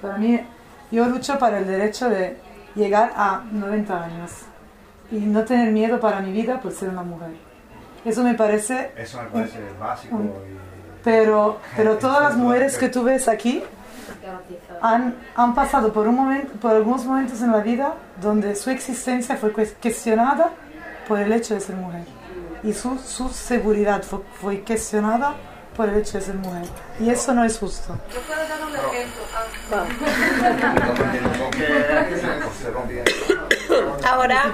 Para 0.00 0.16
mí, 0.16 0.40
yo 0.92 1.06
lucho 1.06 1.38
para 1.38 1.58
el 1.58 1.66
derecho 1.66 2.08
de 2.08 2.36
llegar 2.76 3.12
a 3.16 3.42
90 3.50 4.04
años 4.04 4.32
y 5.10 5.16
no 5.16 5.44
tener 5.44 5.72
miedo 5.72 5.98
para 5.98 6.20
mi 6.20 6.30
vida 6.30 6.60
por 6.60 6.72
ser 6.72 6.90
una 6.90 7.02
mujer. 7.02 7.30
Eso 8.04 8.22
me 8.22 8.34
parece... 8.34 8.92
Eso 8.96 9.20
me 9.20 9.28
parece 9.30 9.58
básico. 9.80 10.20
Pero, 11.02 11.58
pero 11.76 11.96
todas 11.98 12.22
las 12.22 12.36
mujeres 12.36 12.78
que 12.78 12.88
tú 12.88 13.02
ves 13.02 13.26
aquí 13.26 13.64
han, 14.80 15.16
han 15.34 15.54
pasado 15.54 15.92
por, 15.92 16.06
un 16.06 16.14
momento, 16.14 16.52
por 16.60 16.70
algunos 16.70 17.04
momentos 17.04 17.42
en 17.42 17.50
la 17.50 17.58
vida 17.58 17.94
donde 18.20 18.54
su 18.54 18.70
existencia 18.70 19.36
fue 19.36 19.52
cuestionada 19.52 20.50
por 21.08 21.18
el 21.18 21.32
hecho 21.32 21.54
de 21.54 21.60
ser 21.60 21.74
mujer. 21.74 22.17
Y 22.62 22.72
su, 22.72 22.98
su 22.98 23.28
seguridad 23.28 24.02
fue, 24.02 24.20
fue 24.40 24.60
cuestionada 24.60 25.34
por 25.76 25.88
el 25.88 25.98
hecho 25.98 26.18
de 26.18 26.24
ser 26.24 26.34
mujer. 26.34 26.64
Y 26.98 27.08
eso 27.08 27.32
no 27.32 27.44
es 27.44 27.56
justo. 27.56 27.96
Yo 28.12 28.20
puedo 28.22 28.40
dar 28.48 28.60
un 28.66 28.74
ejemplo. 28.74 29.22
Ahora, 34.04 34.52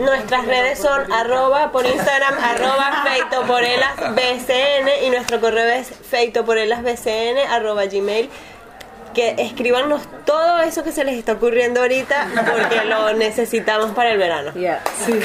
nuestras 0.00 0.46
redes 0.46 0.80
son 0.80 1.12
arroba 1.12 1.70
por 1.70 1.86
Instagram, 1.86 2.34
arroba 2.42 3.04
feitoporelasbcn 3.04 4.88
y 5.04 5.10
nuestro 5.10 5.40
correo 5.40 5.66
es 5.66 5.90
feitoporelasbcn 5.90 7.38
arroba 7.48 7.86
gmail 7.86 8.28
que 9.14 9.36
escribanos 9.38 10.02
todo 10.24 10.60
eso 10.60 10.82
que 10.82 10.90
se 10.92 11.04
les 11.04 11.18
está 11.18 11.34
ocurriendo 11.34 11.80
ahorita 11.80 12.26
porque 12.34 12.84
lo 12.84 13.12
necesitamos 13.12 13.92
para 13.92 14.10
el 14.10 14.18
verano. 14.18 14.52
Sí. 14.54 15.20